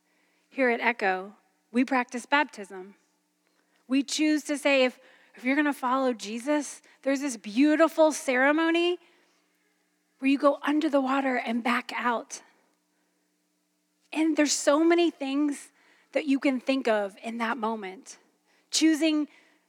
Here 0.50 0.70
at 0.70 0.80
Echo, 0.80 1.34
we 1.72 1.86
practice 1.86 2.26
baptism. 2.26 2.96
We 3.88 4.04
choose 4.04 4.44
to 4.46 4.58
say, 4.58 4.86
if, 4.86 4.98
if 5.36 5.44
you're 5.44 5.56
going 5.56 5.66
to 5.66 5.74
follow 5.74 6.14
Jesus, 6.14 6.82
there's 7.04 7.22
this 7.22 7.38
beautiful 7.38 8.12
ceremony 8.12 8.98
where 10.20 10.32
you 10.32 10.38
go 10.38 10.58
under 10.64 10.90
the 10.90 11.02
water 11.02 11.36
and 11.36 11.64
back 11.64 11.92
out. 11.96 12.42
And 14.12 14.36
there's 14.36 14.54
so 14.54 14.84
many 14.84 15.12
things 15.12 15.70
that 16.14 16.26
you 16.26 16.40
can 16.40 16.60
think 16.60 16.88
of 16.88 17.16
in 17.22 17.38
that 17.38 17.58
moment. 17.58 18.18
Choosing 18.72 19.28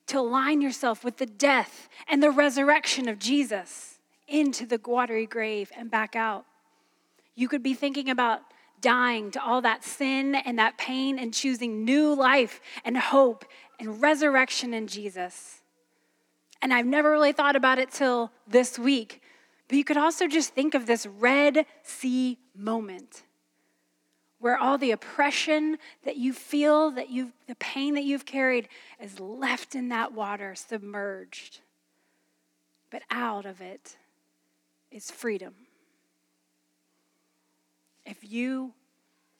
to 0.08 0.18
align 0.18 0.60
yourself 0.60 1.04
with 1.04 1.18
the 1.18 1.26
death 1.26 1.88
and 2.08 2.22
the 2.22 2.30
resurrection 2.30 3.08
of 3.08 3.18
Jesus 3.18 3.98
into 4.26 4.66
the 4.66 4.80
watery 4.84 5.26
grave 5.26 5.70
and 5.76 5.90
back 5.90 6.16
out. 6.16 6.44
You 7.34 7.48
could 7.48 7.62
be 7.62 7.74
thinking 7.74 8.10
about 8.10 8.40
dying 8.80 9.30
to 9.32 9.42
all 9.42 9.60
that 9.62 9.84
sin 9.84 10.34
and 10.34 10.58
that 10.58 10.78
pain 10.78 11.18
and 11.18 11.32
choosing 11.32 11.84
new 11.84 12.14
life 12.14 12.60
and 12.84 12.96
hope 12.96 13.44
and 13.78 14.00
resurrection 14.00 14.74
in 14.74 14.86
Jesus. 14.86 15.62
And 16.60 16.74
I've 16.74 16.86
never 16.86 17.10
really 17.10 17.32
thought 17.32 17.56
about 17.56 17.78
it 17.78 17.90
till 17.90 18.32
this 18.46 18.78
week, 18.78 19.22
but 19.68 19.78
you 19.78 19.84
could 19.84 19.96
also 19.96 20.26
just 20.26 20.54
think 20.54 20.74
of 20.74 20.86
this 20.86 21.06
Red 21.06 21.66
Sea 21.82 22.38
moment 22.56 23.22
where 24.40 24.56
all 24.56 24.78
the 24.78 24.92
oppression 24.92 25.78
that 26.04 26.16
you 26.16 26.32
feel, 26.32 26.90
that 26.92 27.10
you 27.10 27.32
the 27.46 27.56
pain 27.56 27.94
that 27.94 28.04
you've 28.04 28.26
carried 28.26 28.68
is 29.00 29.18
left 29.18 29.74
in 29.74 29.88
that 29.88 30.12
water, 30.12 30.54
submerged. 30.54 31.60
But 32.90 33.02
out 33.10 33.46
of 33.46 33.60
it 33.60 33.96
is 34.90 35.10
freedom. 35.10 35.54
If 38.06 38.18
you 38.22 38.72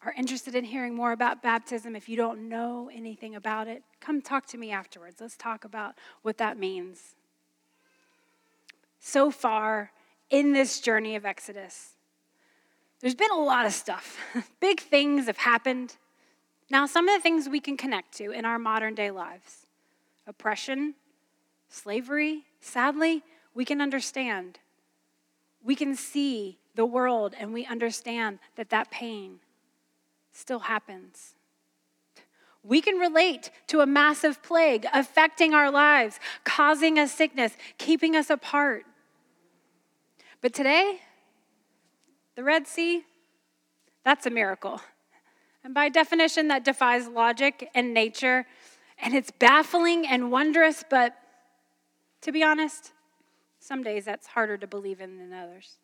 are 0.05 0.13
interested 0.17 0.55
in 0.55 0.65
hearing 0.65 0.95
more 0.95 1.13
about 1.13 1.43
baptism, 1.43 1.97
if 1.97 2.09
you 2.09 2.17
don't 2.17 2.49
know 2.49 2.91
anything 2.93 3.35
about 3.35 3.67
it, 3.67 3.83
come 4.01 4.21
talk 4.21 4.47
to 4.47 4.59
me 4.59 4.71
afterwards. 4.71 5.21
Let's 5.21 5.37
talk 5.37 5.65
about 5.65 5.95
what 6.23 6.39
that 6.39 6.59
means. 6.59 7.15
So 9.01 9.31
far 9.31 9.93
in 10.31 10.53
this 10.53 10.81
journey 10.81 11.17
of 11.17 11.25
Exodus, 11.25 11.95
there's 13.01 13.15
been 13.15 13.31
a 13.31 13.41
lot 13.41 13.67
of 13.67 13.73
stuff. 13.73 14.19
Big 14.61 14.81
things 14.81 15.27
have 15.27 15.39
happened. 15.39 15.97
Now, 16.71 16.87
some 16.87 17.09
of 17.09 17.17
the 17.17 17.23
things 17.23 17.49
we 17.49 17.61
can 17.61 17.77
connect 17.77 18.17
to 18.19 18.31
in 18.31 18.45
our 18.45 18.59
modern 18.59 18.95
day 18.95 19.11
lives 19.11 19.67
oppression, 20.27 20.95
slavery, 21.71 22.45
sadly, 22.61 23.23
we 23.55 23.65
can 23.65 23.81
understand. 23.81 24.59
We 25.65 25.75
can 25.75 25.97
see 25.97 26.59
the 26.75 26.85
world 26.85 27.35
and 27.39 27.53
we 27.53 27.65
understand 27.65 28.39
that 28.57 28.71
that 28.71 28.91
pain 28.91 29.41
still 30.33 30.61
happens. 30.61 31.35
We 32.63 32.81
can 32.81 32.99
relate 32.99 33.51
to 33.69 33.81
a 33.81 33.87
massive 33.87 34.43
plague 34.43 34.87
affecting 34.93 35.55
our 35.55 35.71
lives, 35.71 36.21
causing 36.45 36.99
us 36.99 37.13
sickness, 37.13 37.57
keeping 37.79 38.15
us 38.15 38.29
apart. 38.29 38.85
But 40.41 40.53
today, 40.53 41.01
the 42.39 42.45
Red 42.45 42.69
Sea, 42.69 43.03
that's 44.05 44.25
a 44.25 44.31
miracle. 44.31 44.81
And 45.65 45.75
by 45.75 45.89
definition, 45.89 46.47
that 46.47 46.65
defies 46.65 47.09
logic 47.09 47.69
and 47.75 47.93
nature. 47.93 48.47
And 49.03 49.13
it's 49.13 49.33
baffling 49.33 50.07
and 50.07 50.31
wondrous, 50.31 50.85
but 50.89 51.17
to 52.21 52.31
be 52.31 52.45
honest, 52.45 52.93
some 53.59 53.83
days 53.83 54.05
that's 54.05 54.29
harder 54.29 54.57
to 54.57 54.69
believe 54.69 55.01
in 55.01 55.19
than 55.19 55.33
others. 55.33 55.79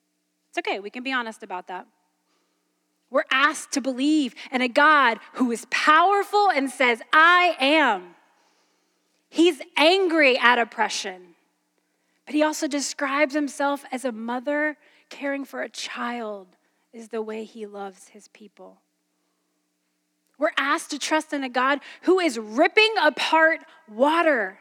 It's 0.49 0.59
okay, 0.59 0.79
we 0.79 0.91
can 0.91 1.03
be 1.03 1.13
honest 1.13 1.43
about 1.43 1.67
that. 1.67 1.89
We're 3.11 3.25
asked 3.33 3.73
to 3.73 3.81
believe 3.81 4.37
in 4.53 4.63
a 4.63 4.69
God 4.69 5.19
who 5.33 5.51
is 5.51 5.67
powerful 5.73 6.51
and 6.55 6.71
says, 6.71 7.03
I 7.13 7.57
am. 7.59 8.15
He's 9.29 9.61
angry 9.77 10.39
at 10.39 10.61
oppression, 10.61 11.35
but 12.27 12.37
he 12.37 12.45
also 12.45 12.69
describes 12.69 13.35
himself 13.35 13.85
as 13.91 14.05
a 14.05 14.13
mother 14.13 14.77
caring 15.15 15.45
for 15.45 15.63
a 15.63 15.69
child 15.69 16.49
is 16.93 17.09
the 17.09 17.23
way 17.23 17.45
he 17.45 17.67
loves 17.67 18.09
his 18.09 18.27
people. 18.29 18.81
We're 20.39 20.51
asked 20.59 20.91
to 20.91 20.99
trust 20.99 21.33
in 21.33 21.45
a 21.45 21.49
God 21.49 21.79
who 22.03 22.19
is 22.19 22.37
ripping 22.37 22.93
apart 23.01 23.61
water, 23.89 24.59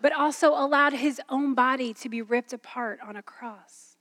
but 0.00 0.12
also 0.12 0.48
allowed 0.48 0.94
his 0.94 1.20
own 1.28 1.54
body 1.54 1.94
to 1.94 2.08
be 2.08 2.20
ripped 2.20 2.52
apart 2.52 2.98
on 3.06 3.14
a 3.14 3.22
cross. 3.22 3.96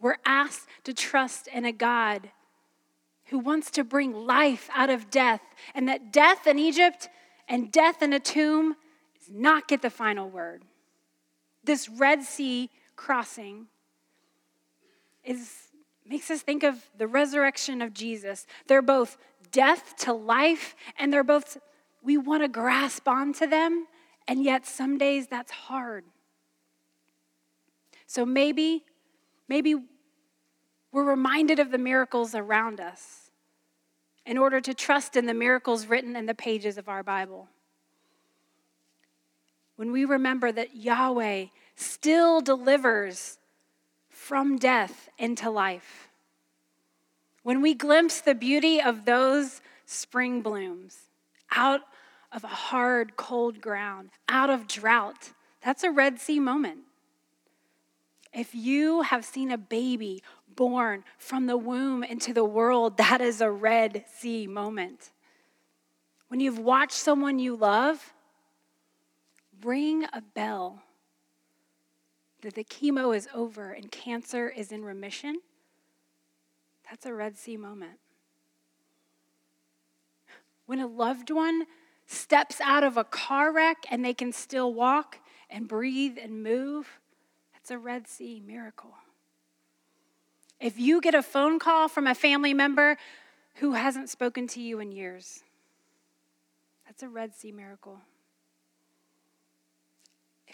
We're 0.00 0.18
asked 0.26 0.66
to 0.82 0.92
trust 0.92 1.46
in 1.46 1.64
a 1.64 1.70
God 1.70 2.30
who 3.26 3.38
wants 3.38 3.70
to 3.70 3.84
bring 3.84 4.12
life 4.12 4.68
out 4.74 4.90
of 4.90 5.08
death, 5.08 5.42
and 5.72 5.88
that 5.88 6.12
death 6.12 6.48
in 6.48 6.58
Egypt 6.58 7.08
and 7.48 7.70
death 7.70 8.02
in 8.02 8.12
a 8.12 8.18
tomb 8.18 8.74
does 9.16 9.30
not 9.30 9.68
get 9.68 9.82
the 9.82 9.90
final 9.90 10.28
word 10.28 10.64
this 11.64 11.88
Red 11.88 12.22
Sea 12.22 12.70
crossing 12.96 13.66
is 15.24 15.68
makes 16.04 16.30
us 16.30 16.42
think 16.42 16.62
of 16.62 16.76
the 16.98 17.06
resurrection 17.06 17.80
of 17.80 17.94
Jesus. 17.94 18.46
They're 18.66 18.82
both 18.82 19.16
death 19.50 19.94
to 19.98 20.12
life 20.12 20.74
and 20.98 21.12
they're 21.12 21.24
both 21.24 21.58
we 22.02 22.16
want 22.16 22.42
to 22.42 22.48
grasp 22.48 23.06
onto 23.06 23.46
them 23.46 23.86
and 24.26 24.42
yet 24.42 24.66
some 24.66 24.98
days 24.98 25.28
that's 25.28 25.52
hard. 25.52 26.04
So 28.06 28.26
maybe 28.26 28.84
maybe 29.48 29.76
we're 30.90 31.04
reminded 31.04 31.58
of 31.58 31.70
the 31.70 31.78
miracles 31.78 32.34
around 32.34 32.80
us 32.80 33.30
in 34.26 34.38
order 34.38 34.60
to 34.60 34.74
trust 34.74 35.16
in 35.16 35.26
the 35.26 35.34
miracles 35.34 35.86
written 35.86 36.16
in 36.16 36.26
the 36.26 36.34
pages 36.34 36.78
of 36.78 36.88
our 36.88 37.02
Bible. 37.02 37.48
When 39.82 39.90
we 39.90 40.04
remember 40.04 40.52
that 40.52 40.76
Yahweh 40.76 41.46
still 41.74 42.40
delivers 42.40 43.38
from 44.08 44.56
death 44.56 45.08
into 45.18 45.50
life. 45.50 46.08
When 47.42 47.60
we 47.60 47.74
glimpse 47.74 48.20
the 48.20 48.36
beauty 48.36 48.80
of 48.80 49.06
those 49.06 49.60
spring 49.84 50.40
blooms 50.40 51.08
out 51.50 51.80
of 52.30 52.44
a 52.44 52.46
hard, 52.46 53.16
cold 53.16 53.60
ground, 53.60 54.10
out 54.28 54.50
of 54.50 54.68
drought, 54.68 55.32
that's 55.64 55.82
a 55.82 55.90
Red 55.90 56.20
Sea 56.20 56.38
moment. 56.38 56.82
If 58.32 58.54
you 58.54 59.02
have 59.02 59.24
seen 59.24 59.50
a 59.50 59.58
baby 59.58 60.22
born 60.54 61.02
from 61.18 61.46
the 61.46 61.56
womb 61.56 62.04
into 62.04 62.32
the 62.32 62.44
world, 62.44 62.98
that 62.98 63.20
is 63.20 63.40
a 63.40 63.50
Red 63.50 64.04
Sea 64.14 64.46
moment. 64.46 65.10
When 66.28 66.38
you've 66.38 66.60
watched 66.60 66.92
someone 66.92 67.40
you 67.40 67.56
love 67.56 68.12
ring 69.64 70.04
a 70.12 70.20
bell 70.20 70.82
that 72.42 72.54
the 72.54 72.64
chemo 72.64 73.16
is 73.16 73.28
over 73.34 73.70
and 73.70 73.90
cancer 73.90 74.48
is 74.48 74.72
in 74.72 74.84
remission, 74.84 75.36
that's 76.88 77.06
a 77.06 77.14
Red 77.14 77.36
Sea 77.36 77.56
moment. 77.56 77.98
When 80.66 80.80
a 80.80 80.86
loved 80.86 81.30
one 81.30 81.66
steps 82.06 82.60
out 82.60 82.84
of 82.84 82.96
a 82.96 83.04
car 83.04 83.52
wreck 83.52 83.84
and 83.90 84.04
they 84.04 84.14
can 84.14 84.32
still 84.32 84.72
walk 84.72 85.18
and 85.48 85.68
breathe 85.68 86.18
and 86.20 86.42
move, 86.42 87.00
that's 87.52 87.70
a 87.70 87.78
Red 87.78 88.08
Sea 88.08 88.42
miracle. 88.44 88.94
If 90.60 90.78
you 90.78 91.00
get 91.00 91.14
a 91.14 91.22
phone 91.22 91.58
call 91.58 91.88
from 91.88 92.06
a 92.06 92.14
family 92.14 92.54
member 92.54 92.96
who 93.56 93.72
hasn't 93.72 94.08
spoken 94.08 94.46
to 94.48 94.60
you 94.60 94.80
in 94.80 94.92
years. 94.92 95.42
That's 96.86 97.02
a 97.02 97.08
Red 97.08 97.34
Sea 97.34 97.52
miracle. 97.52 98.00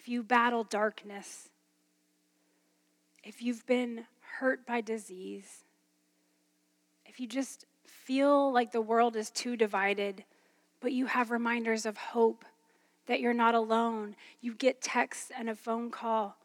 If 0.08 0.12
you 0.12 0.22
battle 0.22 0.64
darkness, 0.64 1.50
if 3.22 3.42
you've 3.42 3.66
been 3.66 4.06
hurt 4.38 4.64
by 4.64 4.80
disease, 4.80 5.64
if 7.04 7.20
you 7.20 7.26
just 7.26 7.66
feel 7.84 8.50
like 8.50 8.72
the 8.72 8.80
world 8.80 9.16
is 9.16 9.28
too 9.28 9.54
divided, 9.54 10.24
but 10.80 10.92
you 10.92 11.04
have 11.04 11.30
reminders 11.30 11.84
of 11.84 11.98
hope 11.98 12.46
that 13.04 13.20
you're 13.20 13.34
not 13.34 13.54
alone, 13.54 14.16
you 14.40 14.54
get 14.54 14.80
texts 14.80 15.30
and 15.36 15.50
a 15.50 15.54
phone 15.54 15.90
call. 15.90 16.38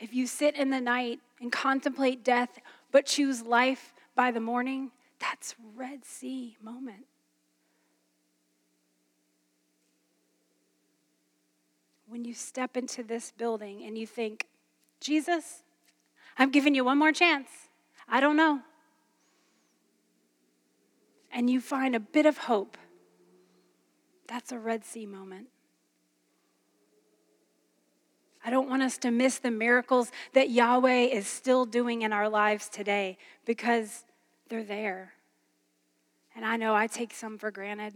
If 0.00 0.14
you 0.14 0.26
sit 0.26 0.56
in 0.56 0.70
the 0.70 0.80
night 0.80 1.20
and 1.42 1.52
contemplate 1.52 2.24
death, 2.24 2.58
but 2.90 3.04
choose 3.04 3.42
life 3.42 3.92
by 4.14 4.30
the 4.30 4.40
morning, 4.40 4.92
that's 5.20 5.54
Red 5.76 6.06
Sea 6.06 6.56
moment. 6.62 7.04
When 12.14 12.24
you 12.24 12.32
step 12.32 12.76
into 12.76 13.02
this 13.02 13.32
building 13.32 13.82
and 13.84 13.98
you 13.98 14.06
think, 14.06 14.46
Jesus, 15.00 15.64
I'm 16.38 16.52
giving 16.52 16.72
you 16.72 16.84
one 16.84 16.96
more 16.96 17.10
chance. 17.10 17.48
I 18.08 18.20
don't 18.20 18.36
know. 18.36 18.60
And 21.32 21.50
you 21.50 21.60
find 21.60 21.96
a 21.96 21.98
bit 21.98 22.24
of 22.24 22.38
hope. 22.38 22.78
That's 24.28 24.52
a 24.52 24.60
Red 24.60 24.84
Sea 24.84 25.06
moment. 25.06 25.48
I 28.44 28.50
don't 28.50 28.70
want 28.70 28.84
us 28.84 28.96
to 28.98 29.10
miss 29.10 29.38
the 29.38 29.50
miracles 29.50 30.12
that 30.34 30.50
Yahweh 30.50 31.06
is 31.06 31.26
still 31.26 31.64
doing 31.64 32.02
in 32.02 32.12
our 32.12 32.28
lives 32.28 32.68
today 32.68 33.18
because 33.44 34.04
they're 34.48 34.62
there. 34.62 35.14
And 36.36 36.44
I 36.44 36.58
know 36.58 36.76
I 36.76 36.86
take 36.86 37.12
some 37.12 37.38
for 37.38 37.50
granted. 37.50 37.94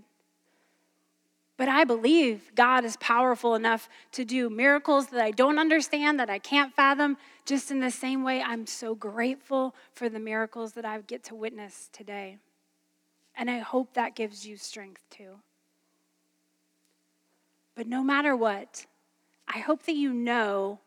But 1.59 1.68
I 1.68 1.83
believe 1.83 2.53
God 2.55 2.85
is 2.85 2.97
powerful 2.99 3.57
enough 3.57 3.88
to 4.12 4.25
do 4.25 4.49
miracles 4.49 5.09
that 5.09 5.21
I 5.21 5.33
don't 5.33 5.59
understand, 5.59 6.21
that 6.21 6.31
I 6.31 6.38
can't 6.38 6.73
fathom, 6.73 7.16
just 7.44 7.73
in 7.73 7.81
the 7.81 7.90
same 7.90 8.23
way 8.23 8.40
I'm 8.40 8.64
so 8.64 8.94
grateful 8.94 9.75
for 9.92 10.09
the 10.09 10.21
miracles 10.21 10.75
that 10.75 10.85
I 10.85 11.01
get 11.01 11.25
to 11.25 11.35
witness 11.35 11.90
today. 11.92 12.38
And 13.35 13.51
I 13.51 13.59
hope 13.59 13.94
that 13.94 14.14
gives 14.14 14.47
you 14.47 14.57
strength 14.57 15.03
too. 15.11 15.40
But 17.75 17.88
no 17.88 18.05
matter 18.05 18.37
what, 18.37 18.87
I 19.53 19.59
hope 19.59 19.83
that 19.85 19.97
you 19.97 20.12
know 20.12 20.79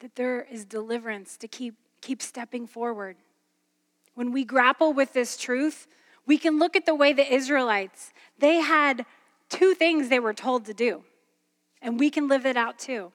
that 0.00 0.16
there 0.16 0.42
is 0.42 0.64
deliverance 0.64 1.36
to 1.36 1.46
keep, 1.46 1.76
keep 2.00 2.20
stepping 2.20 2.66
forward. 2.66 3.16
When 4.14 4.32
we 4.32 4.44
grapple 4.44 4.92
with 4.92 5.12
this 5.12 5.36
truth, 5.36 5.86
we 6.26 6.38
can 6.38 6.58
look 6.58 6.76
at 6.76 6.86
the 6.86 6.94
way 6.94 7.12
the 7.12 7.32
Israelites, 7.32 8.12
they 8.38 8.56
had 8.56 9.04
two 9.48 9.74
things 9.74 10.08
they 10.08 10.20
were 10.20 10.34
told 10.34 10.64
to 10.66 10.74
do, 10.74 11.04
and 11.80 11.98
we 11.98 12.10
can 12.10 12.28
live 12.28 12.46
it 12.46 12.56
out 12.56 12.78
too. 12.78 13.12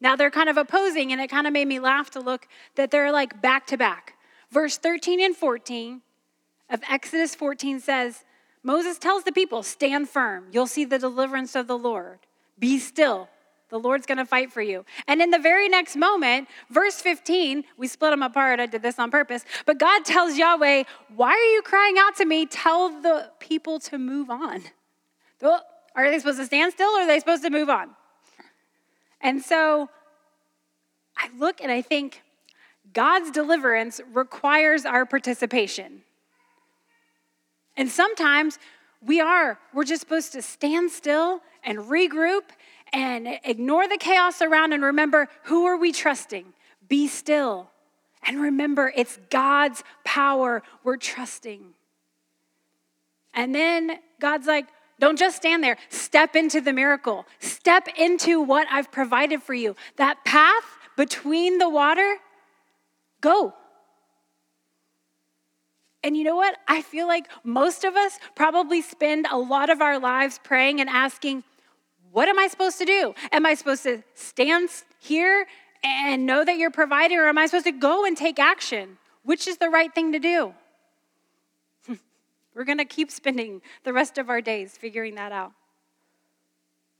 Now 0.00 0.16
they're 0.16 0.30
kind 0.30 0.48
of 0.48 0.56
opposing, 0.56 1.12
and 1.12 1.20
it 1.20 1.28
kind 1.28 1.46
of 1.46 1.52
made 1.52 1.68
me 1.68 1.80
laugh 1.80 2.10
to 2.10 2.20
look 2.20 2.46
that 2.74 2.90
they're 2.90 3.12
like 3.12 3.40
back 3.40 3.66
to 3.68 3.76
back. 3.76 4.14
Verse 4.50 4.76
13 4.76 5.20
and 5.20 5.36
14 5.36 6.02
of 6.70 6.82
Exodus 6.88 7.34
14 7.34 7.80
says, 7.80 8.24
Moses 8.62 8.98
tells 8.98 9.24
the 9.24 9.32
people, 9.32 9.62
Stand 9.62 10.08
firm, 10.08 10.46
you'll 10.50 10.66
see 10.66 10.84
the 10.84 10.98
deliverance 10.98 11.54
of 11.54 11.66
the 11.66 11.78
Lord. 11.78 12.18
Be 12.58 12.78
still. 12.78 13.28
The 13.68 13.78
Lord's 13.78 14.06
going 14.06 14.18
to 14.18 14.24
fight 14.24 14.52
for 14.52 14.62
you. 14.62 14.84
And 15.08 15.20
in 15.20 15.30
the 15.30 15.38
very 15.38 15.68
next 15.68 15.96
moment, 15.96 16.48
verse 16.70 17.00
15, 17.00 17.64
we 17.76 17.88
split 17.88 18.12
them 18.12 18.22
apart. 18.22 18.60
I 18.60 18.66
did 18.66 18.82
this 18.82 18.98
on 18.98 19.10
purpose. 19.10 19.44
But 19.64 19.78
God 19.78 20.04
tells 20.04 20.36
Yahweh, 20.36 20.84
Why 21.14 21.30
are 21.30 21.52
you 21.54 21.62
crying 21.62 21.96
out 21.98 22.16
to 22.16 22.24
me? 22.24 22.46
Tell 22.46 22.88
the 23.02 23.30
people 23.40 23.80
to 23.80 23.98
move 23.98 24.30
on. 24.30 24.62
Are 25.42 26.10
they 26.10 26.18
supposed 26.18 26.38
to 26.38 26.46
stand 26.46 26.72
still 26.72 26.90
or 26.90 27.00
are 27.00 27.06
they 27.06 27.18
supposed 27.18 27.42
to 27.42 27.50
move 27.50 27.68
on? 27.68 27.90
And 29.20 29.42
so 29.42 29.88
I 31.16 31.28
look 31.36 31.60
and 31.60 31.72
I 31.72 31.82
think 31.82 32.22
God's 32.92 33.30
deliverance 33.30 34.00
requires 34.12 34.84
our 34.84 35.06
participation. 35.06 36.02
And 37.76 37.90
sometimes 37.90 38.58
we 39.04 39.20
are, 39.20 39.58
we're 39.74 39.84
just 39.84 40.00
supposed 40.00 40.32
to 40.32 40.42
stand 40.42 40.90
still 40.90 41.40
and 41.64 41.78
regroup 41.78 42.42
and 42.92 43.28
ignore 43.44 43.88
the 43.88 43.98
chaos 43.98 44.40
around 44.42 44.72
and 44.72 44.82
remember 44.82 45.28
who 45.44 45.66
are 45.66 45.76
we 45.76 45.92
trusting? 45.92 46.52
Be 46.88 47.08
still. 47.08 47.70
And 48.22 48.40
remember, 48.40 48.92
it's 48.94 49.18
God's 49.30 49.84
power 50.04 50.62
we're 50.82 50.96
trusting. 50.96 51.74
And 53.34 53.54
then 53.54 53.98
God's 54.20 54.46
like, 54.46 54.66
don't 54.98 55.18
just 55.18 55.36
stand 55.36 55.62
there. 55.62 55.76
Step 55.90 56.34
into 56.34 56.60
the 56.60 56.72
miracle. 56.72 57.26
Step 57.38 57.88
into 57.98 58.40
what 58.40 58.66
I've 58.70 58.90
provided 58.90 59.42
for 59.42 59.54
you. 59.54 59.76
That 59.96 60.24
path 60.24 60.64
between 60.96 61.58
the 61.58 61.68
water, 61.68 62.16
go. 63.20 63.52
And 66.02 66.16
you 66.16 66.24
know 66.24 66.36
what? 66.36 66.56
I 66.66 66.82
feel 66.82 67.06
like 67.06 67.28
most 67.44 67.84
of 67.84 67.94
us 67.94 68.18
probably 68.34 68.80
spend 68.80 69.26
a 69.30 69.36
lot 69.36 69.70
of 69.70 69.82
our 69.82 69.98
lives 69.98 70.40
praying 70.42 70.80
and 70.80 70.88
asking, 70.88 71.44
what 72.16 72.30
am 72.30 72.38
I 72.38 72.48
supposed 72.48 72.78
to 72.78 72.86
do? 72.86 73.14
Am 73.30 73.44
I 73.44 73.52
supposed 73.52 73.82
to 73.82 74.02
stand 74.14 74.70
here 75.00 75.46
and 75.84 76.24
know 76.24 76.46
that 76.46 76.56
you're 76.56 76.70
providing, 76.70 77.18
or 77.18 77.26
am 77.26 77.36
I 77.36 77.44
supposed 77.44 77.66
to 77.66 77.72
go 77.72 78.06
and 78.06 78.16
take 78.16 78.38
action? 78.38 78.96
Which 79.22 79.46
is 79.46 79.58
the 79.58 79.68
right 79.68 79.94
thing 79.94 80.12
to 80.12 80.18
do? 80.18 80.54
We're 82.54 82.64
going 82.64 82.78
to 82.78 82.86
keep 82.86 83.10
spending 83.10 83.60
the 83.84 83.92
rest 83.92 84.16
of 84.16 84.30
our 84.30 84.40
days 84.40 84.78
figuring 84.78 85.16
that 85.16 85.30
out. 85.30 85.52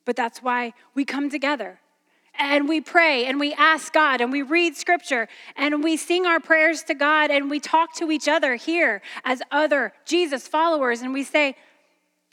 But 0.05 0.17
that's 0.17 0.43
why 0.43 0.75
we 0.95 1.07
come 1.07 1.31
together 1.31 1.81
and 2.39 2.69
we 2.69 2.83
pray 2.83 3.25
and 3.25 3.41
we 3.41 3.55
ask 3.55 3.95
God 3.95 4.21
and 4.21 4.31
we 4.31 4.43
read 4.43 4.77
scripture 4.77 5.29
and 5.57 5.83
we 5.83 5.97
sing 5.97 6.27
our 6.27 6.41
prayers 6.41 6.83
to 6.83 6.95
God 6.95 7.31
and 7.31 7.49
we 7.49 7.59
talk 7.59 7.95
to 7.95 8.11
each 8.11 8.29
other 8.29 8.57
here 8.57 9.01
as 9.25 9.41
other 9.51 9.95
Jesus 10.05 10.47
followers 10.47 11.01
and 11.01 11.15
we 11.15 11.25
say, 11.25 11.57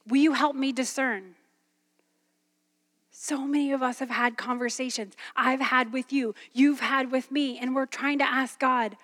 Will 0.05 0.17
you 0.17 0.33
help 0.33 0.57
me 0.57 0.73
discern? 0.73 1.35
So 3.23 3.47
many 3.47 3.71
of 3.71 3.81
us 3.81 3.99
have 3.99 4.09
had 4.09 4.35
conversations 4.35 5.13
I've 5.33 5.61
had 5.61 5.93
with 5.93 6.11
you, 6.11 6.35
you've 6.51 6.81
had 6.81 7.09
with 7.09 7.31
me, 7.31 7.57
and 7.57 7.73
we're 7.73 7.85
trying 7.85 8.17
to 8.17 8.25
ask 8.25 8.59
God, 8.59 8.97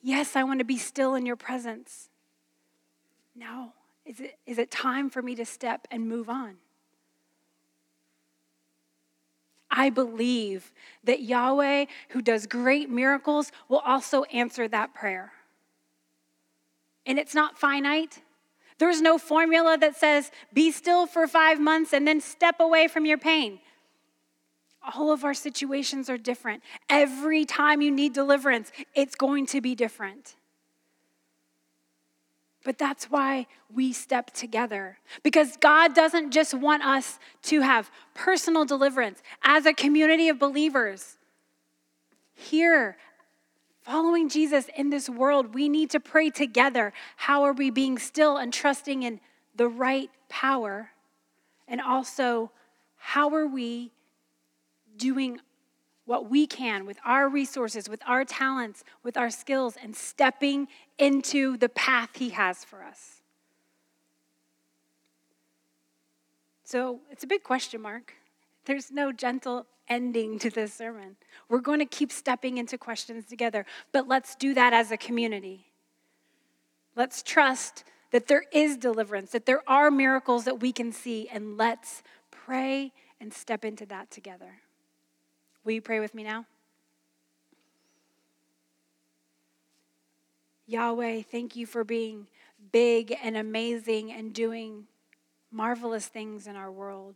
Yes, 0.00 0.36
I 0.36 0.44
want 0.44 0.60
to 0.60 0.64
be 0.64 0.78
still 0.78 1.16
in 1.16 1.26
your 1.26 1.34
presence. 1.34 2.08
Now, 3.34 3.72
is 4.06 4.20
it, 4.20 4.38
is 4.46 4.58
it 4.58 4.70
time 4.70 5.10
for 5.10 5.22
me 5.22 5.34
to 5.34 5.44
step 5.44 5.88
and 5.90 6.08
move 6.08 6.28
on? 6.28 6.54
I 9.68 9.90
believe 9.90 10.72
that 11.02 11.20
Yahweh, 11.20 11.86
who 12.10 12.22
does 12.22 12.46
great 12.46 12.90
miracles, 12.90 13.50
will 13.68 13.82
also 13.84 14.22
answer 14.24 14.68
that 14.68 14.94
prayer. 14.94 15.32
And 17.04 17.18
it's 17.18 17.34
not 17.34 17.58
finite. 17.58 18.22
There's 18.78 19.00
no 19.00 19.18
formula 19.18 19.78
that 19.78 19.96
says, 19.96 20.30
be 20.52 20.70
still 20.70 21.06
for 21.06 21.26
five 21.26 21.60
months 21.60 21.92
and 21.92 22.06
then 22.06 22.20
step 22.20 22.56
away 22.60 22.88
from 22.88 23.06
your 23.06 23.18
pain. 23.18 23.60
All 24.94 25.12
of 25.12 25.24
our 25.24 25.34
situations 25.34 26.10
are 26.10 26.18
different. 26.18 26.62
Every 26.90 27.44
time 27.44 27.80
you 27.80 27.90
need 27.90 28.12
deliverance, 28.12 28.72
it's 28.94 29.14
going 29.14 29.46
to 29.46 29.60
be 29.60 29.74
different. 29.74 30.36
But 32.64 32.78
that's 32.78 33.10
why 33.10 33.46
we 33.72 33.92
step 33.92 34.32
together. 34.32 34.98
Because 35.22 35.56
God 35.58 35.94
doesn't 35.94 36.32
just 36.32 36.54
want 36.54 36.82
us 36.82 37.18
to 37.44 37.60
have 37.60 37.90
personal 38.14 38.64
deliverance 38.64 39.22
as 39.42 39.66
a 39.66 39.74
community 39.74 40.28
of 40.28 40.38
believers. 40.38 41.18
Here 42.34 42.96
following 43.84 44.28
Jesus 44.28 44.68
in 44.76 44.90
this 44.90 45.08
world, 45.08 45.54
we 45.54 45.68
need 45.68 45.90
to 45.90 46.00
pray 46.00 46.30
together. 46.30 46.92
How 47.16 47.44
are 47.44 47.52
we 47.52 47.70
being 47.70 47.98
still 47.98 48.38
and 48.38 48.52
trusting 48.52 49.02
in 49.02 49.20
the 49.54 49.68
right 49.68 50.10
power? 50.28 50.90
And 51.68 51.80
also, 51.80 52.50
how 52.96 53.34
are 53.34 53.46
we 53.46 53.92
doing 54.96 55.38
what 56.06 56.30
we 56.30 56.46
can 56.46 56.86
with 56.86 56.98
our 57.04 57.28
resources, 57.28 57.88
with 57.88 58.00
our 58.06 58.24
talents, 58.24 58.84
with 59.02 59.16
our 59.16 59.30
skills, 59.30 59.76
and 59.82 59.94
stepping 59.94 60.68
into 60.98 61.56
the 61.58 61.68
path 61.68 62.10
He 62.14 62.30
has 62.30 62.64
for 62.64 62.82
us? 62.82 63.20
So 66.64 67.00
it's 67.10 67.22
a 67.22 67.26
big 67.26 67.42
question 67.42 67.82
mark. 67.82 68.14
There's 68.64 68.90
no 68.90 69.12
gentle 69.12 69.66
ending 69.88 70.38
to 70.38 70.50
this 70.50 70.72
sermon. 70.72 71.16
We're 71.48 71.60
going 71.60 71.80
to 71.80 71.86
keep 71.86 72.10
stepping 72.10 72.58
into 72.58 72.78
questions 72.78 73.26
together, 73.26 73.66
but 73.92 74.08
let's 74.08 74.34
do 74.34 74.54
that 74.54 74.72
as 74.72 74.90
a 74.90 74.96
community. 74.96 75.66
Let's 76.96 77.22
trust 77.22 77.84
that 78.12 78.28
there 78.28 78.44
is 78.52 78.76
deliverance, 78.76 79.32
that 79.32 79.46
there 79.46 79.62
are 79.68 79.90
miracles 79.90 80.44
that 80.44 80.60
we 80.60 80.72
can 80.72 80.92
see, 80.92 81.28
and 81.28 81.58
let's 81.58 82.02
pray 82.30 82.92
and 83.20 83.32
step 83.32 83.64
into 83.64 83.84
that 83.86 84.10
together. 84.10 84.60
Will 85.64 85.72
you 85.72 85.82
pray 85.82 86.00
with 86.00 86.14
me 86.14 86.22
now? 86.22 86.46
Yahweh, 90.66 91.22
thank 91.22 91.56
you 91.56 91.66
for 91.66 91.84
being 91.84 92.26
big 92.72 93.14
and 93.22 93.36
amazing 93.36 94.12
and 94.12 94.32
doing 94.32 94.86
marvelous 95.50 96.06
things 96.06 96.46
in 96.46 96.56
our 96.56 96.70
world. 96.70 97.14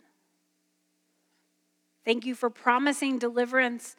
Thank 2.08 2.24
you 2.24 2.34
for 2.34 2.48
promising 2.48 3.18
deliverance 3.18 3.94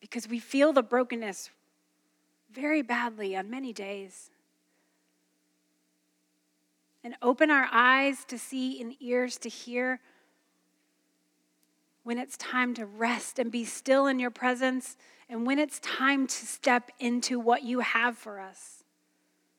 because 0.00 0.26
we 0.26 0.38
feel 0.38 0.72
the 0.72 0.82
brokenness 0.82 1.50
very 2.50 2.80
badly 2.80 3.36
on 3.36 3.50
many 3.50 3.74
days. 3.74 4.30
And 7.04 7.16
open 7.20 7.50
our 7.50 7.68
eyes 7.70 8.24
to 8.28 8.38
see 8.38 8.80
and 8.80 8.96
ears 8.98 9.36
to 9.40 9.50
hear 9.50 10.00
when 12.02 12.16
it's 12.16 12.38
time 12.38 12.72
to 12.76 12.86
rest 12.86 13.38
and 13.38 13.52
be 13.52 13.66
still 13.66 14.06
in 14.06 14.18
your 14.18 14.30
presence, 14.30 14.96
and 15.28 15.46
when 15.46 15.58
it's 15.58 15.80
time 15.80 16.26
to 16.26 16.46
step 16.46 16.90
into 16.98 17.38
what 17.38 17.62
you 17.62 17.80
have 17.80 18.16
for 18.16 18.40
us. 18.40 18.84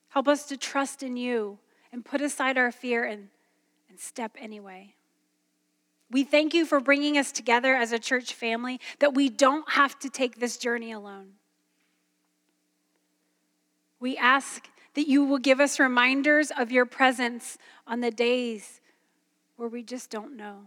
Help 0.09 0.27
us 0.27 0.47
to 0.47 0.57
trust 0.57 1.03
in 1.03 1.15
you 1.17 1.59
and 1.91 2.03
put 2.03 2.19
aside 2.19 2.57
our 2.57 2.71
fear 2.71 3.03
and, 3.03 3.27
and 3.91 3.99
step 3.99 4.31
anyway. 4.39 4.95
We 6.11 6.23
thank 6.25 6.53
you 6.53 6.65
for 6.65 6.81
bringing 6.81 7.17
us 7.17 7.31
together 7.31 7.73
as 7.73 7.93
a 7.93 7.99
church 7.99 8.33
family, 8.33 8.79
that 8.99 9.13
we 9.13 9.29
don't 9.29 9.69
have 9.71 9.97
to 9.99 10.09
take 10.09 10.39
this 10.39 10.57
journey 10.57 10.91
alone. 10.91 11.33
We 13.99 14.17
ask 14.17 14.67
that 14.95 15.07
you 15.07 15.23
will 15.23 15.37
give 15.37 15.61
us 15.61 15.79
reminders 15.79 16.51
of 16.57 16.71
your 16.71 16.85
presence 16.85 17.57
on 17.87 18.01
the 18.01 18.11
days 18.11 18.81
where 19.55 19.69
we 19.69 19.83
just 19.83 20.09
don't 20.09 20.35
know. 20.35 20.65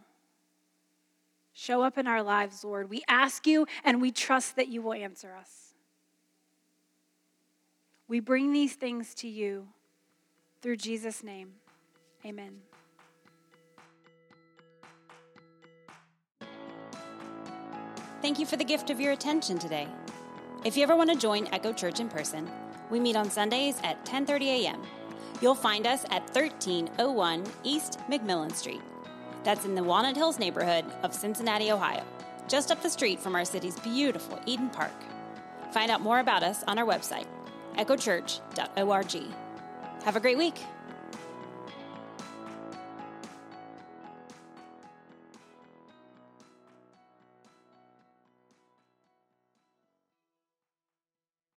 Show 1.52 1.83
up 1.83 1.98
in 1.98 2.07
our 2.07 2.22
lives, 2.22 2.64
Lord. 2.64 2.88
We 2.88 3.02
ask 3.07 3.46
you 3.46 3.66
and 3.85 4.00
we 4.00 4.11
trust 4.11 4.57
that 4.57 4.68
you 4.68 4.80
will 4.80 4.94
answer 4.94 5.35
us. 5.38 5.74
We 8.09 8.20
bring 8.20 8.52
these 8.52 8.74
things 8.74 9.14
to 9.16 9.28
you 9.28 9.68
through 10.62 10.76
Jesus' 10.76 11.22
name. 11.22 11.52
Amen. 12.24 12.61
Thank 18.24 18.38
you 18.38 18.46
for 18.46 18.56
the 18.56 18.64
gift 18.64 18.88
of 18.88 19.02
your 19.02 19.12
attention 19.12 19.58
today. 19.58 19.87
If 20.64 20.78
you 20.78 20.82
ever 20.82 20.96
want 20.96 21.10
to 21.10 21.14
join 21.16 21.46
Echo 21.52 21.74
Church 21.74 22.00
in 22.00 22.08
person, 22.08 22.50
we 22.88 22.98
meet 22.98 23.16
on 23.16 23.28
Sundays 23.28 23.78
at 23.84 24.02
10:30 24.06 24.64
a.m. 24.64 24.80
You'll 25.42 25.54
find 25.54 25.87
us 25.87 26.04
at 26.04 26.22
1301 26.34 27.44
East 27.64 27.98
McMillan 28.08 28.54
Street. 28.54 28.80
That's 29.42 29.66
in 29.66 29.74
the 29.74 29.84
Walnut 29.84 30.16
Hills 30.16 30.38
neighborhood 30.38 30.87
of 31.02 31.12
Cincinnati, 31.12 31.70
Ohio, 31.70 32.02
just 32.48 32.70
up 32.70 32.80
the 32.82 32.88
street 32.88 33.20
from 33.20 33.34
our 33.34 33.44
city's 33.44 33.78
beautiful 33.80 34.40
Eden 34.46 34.70
Park. 34.70 34.98
Find 35.74 35.90
out 35.90 36.00
more 36.00 36.20
about 36.20 36.42
us 36.42 36.64
on 36.66 36.78
our 36.78 36.87
website, 36.87 37.26
echochurch.org. 37.76 39.34
Have 40.04 40.16
a 40.16 40.20
great 40.20 40.38
week. 40.38 40.64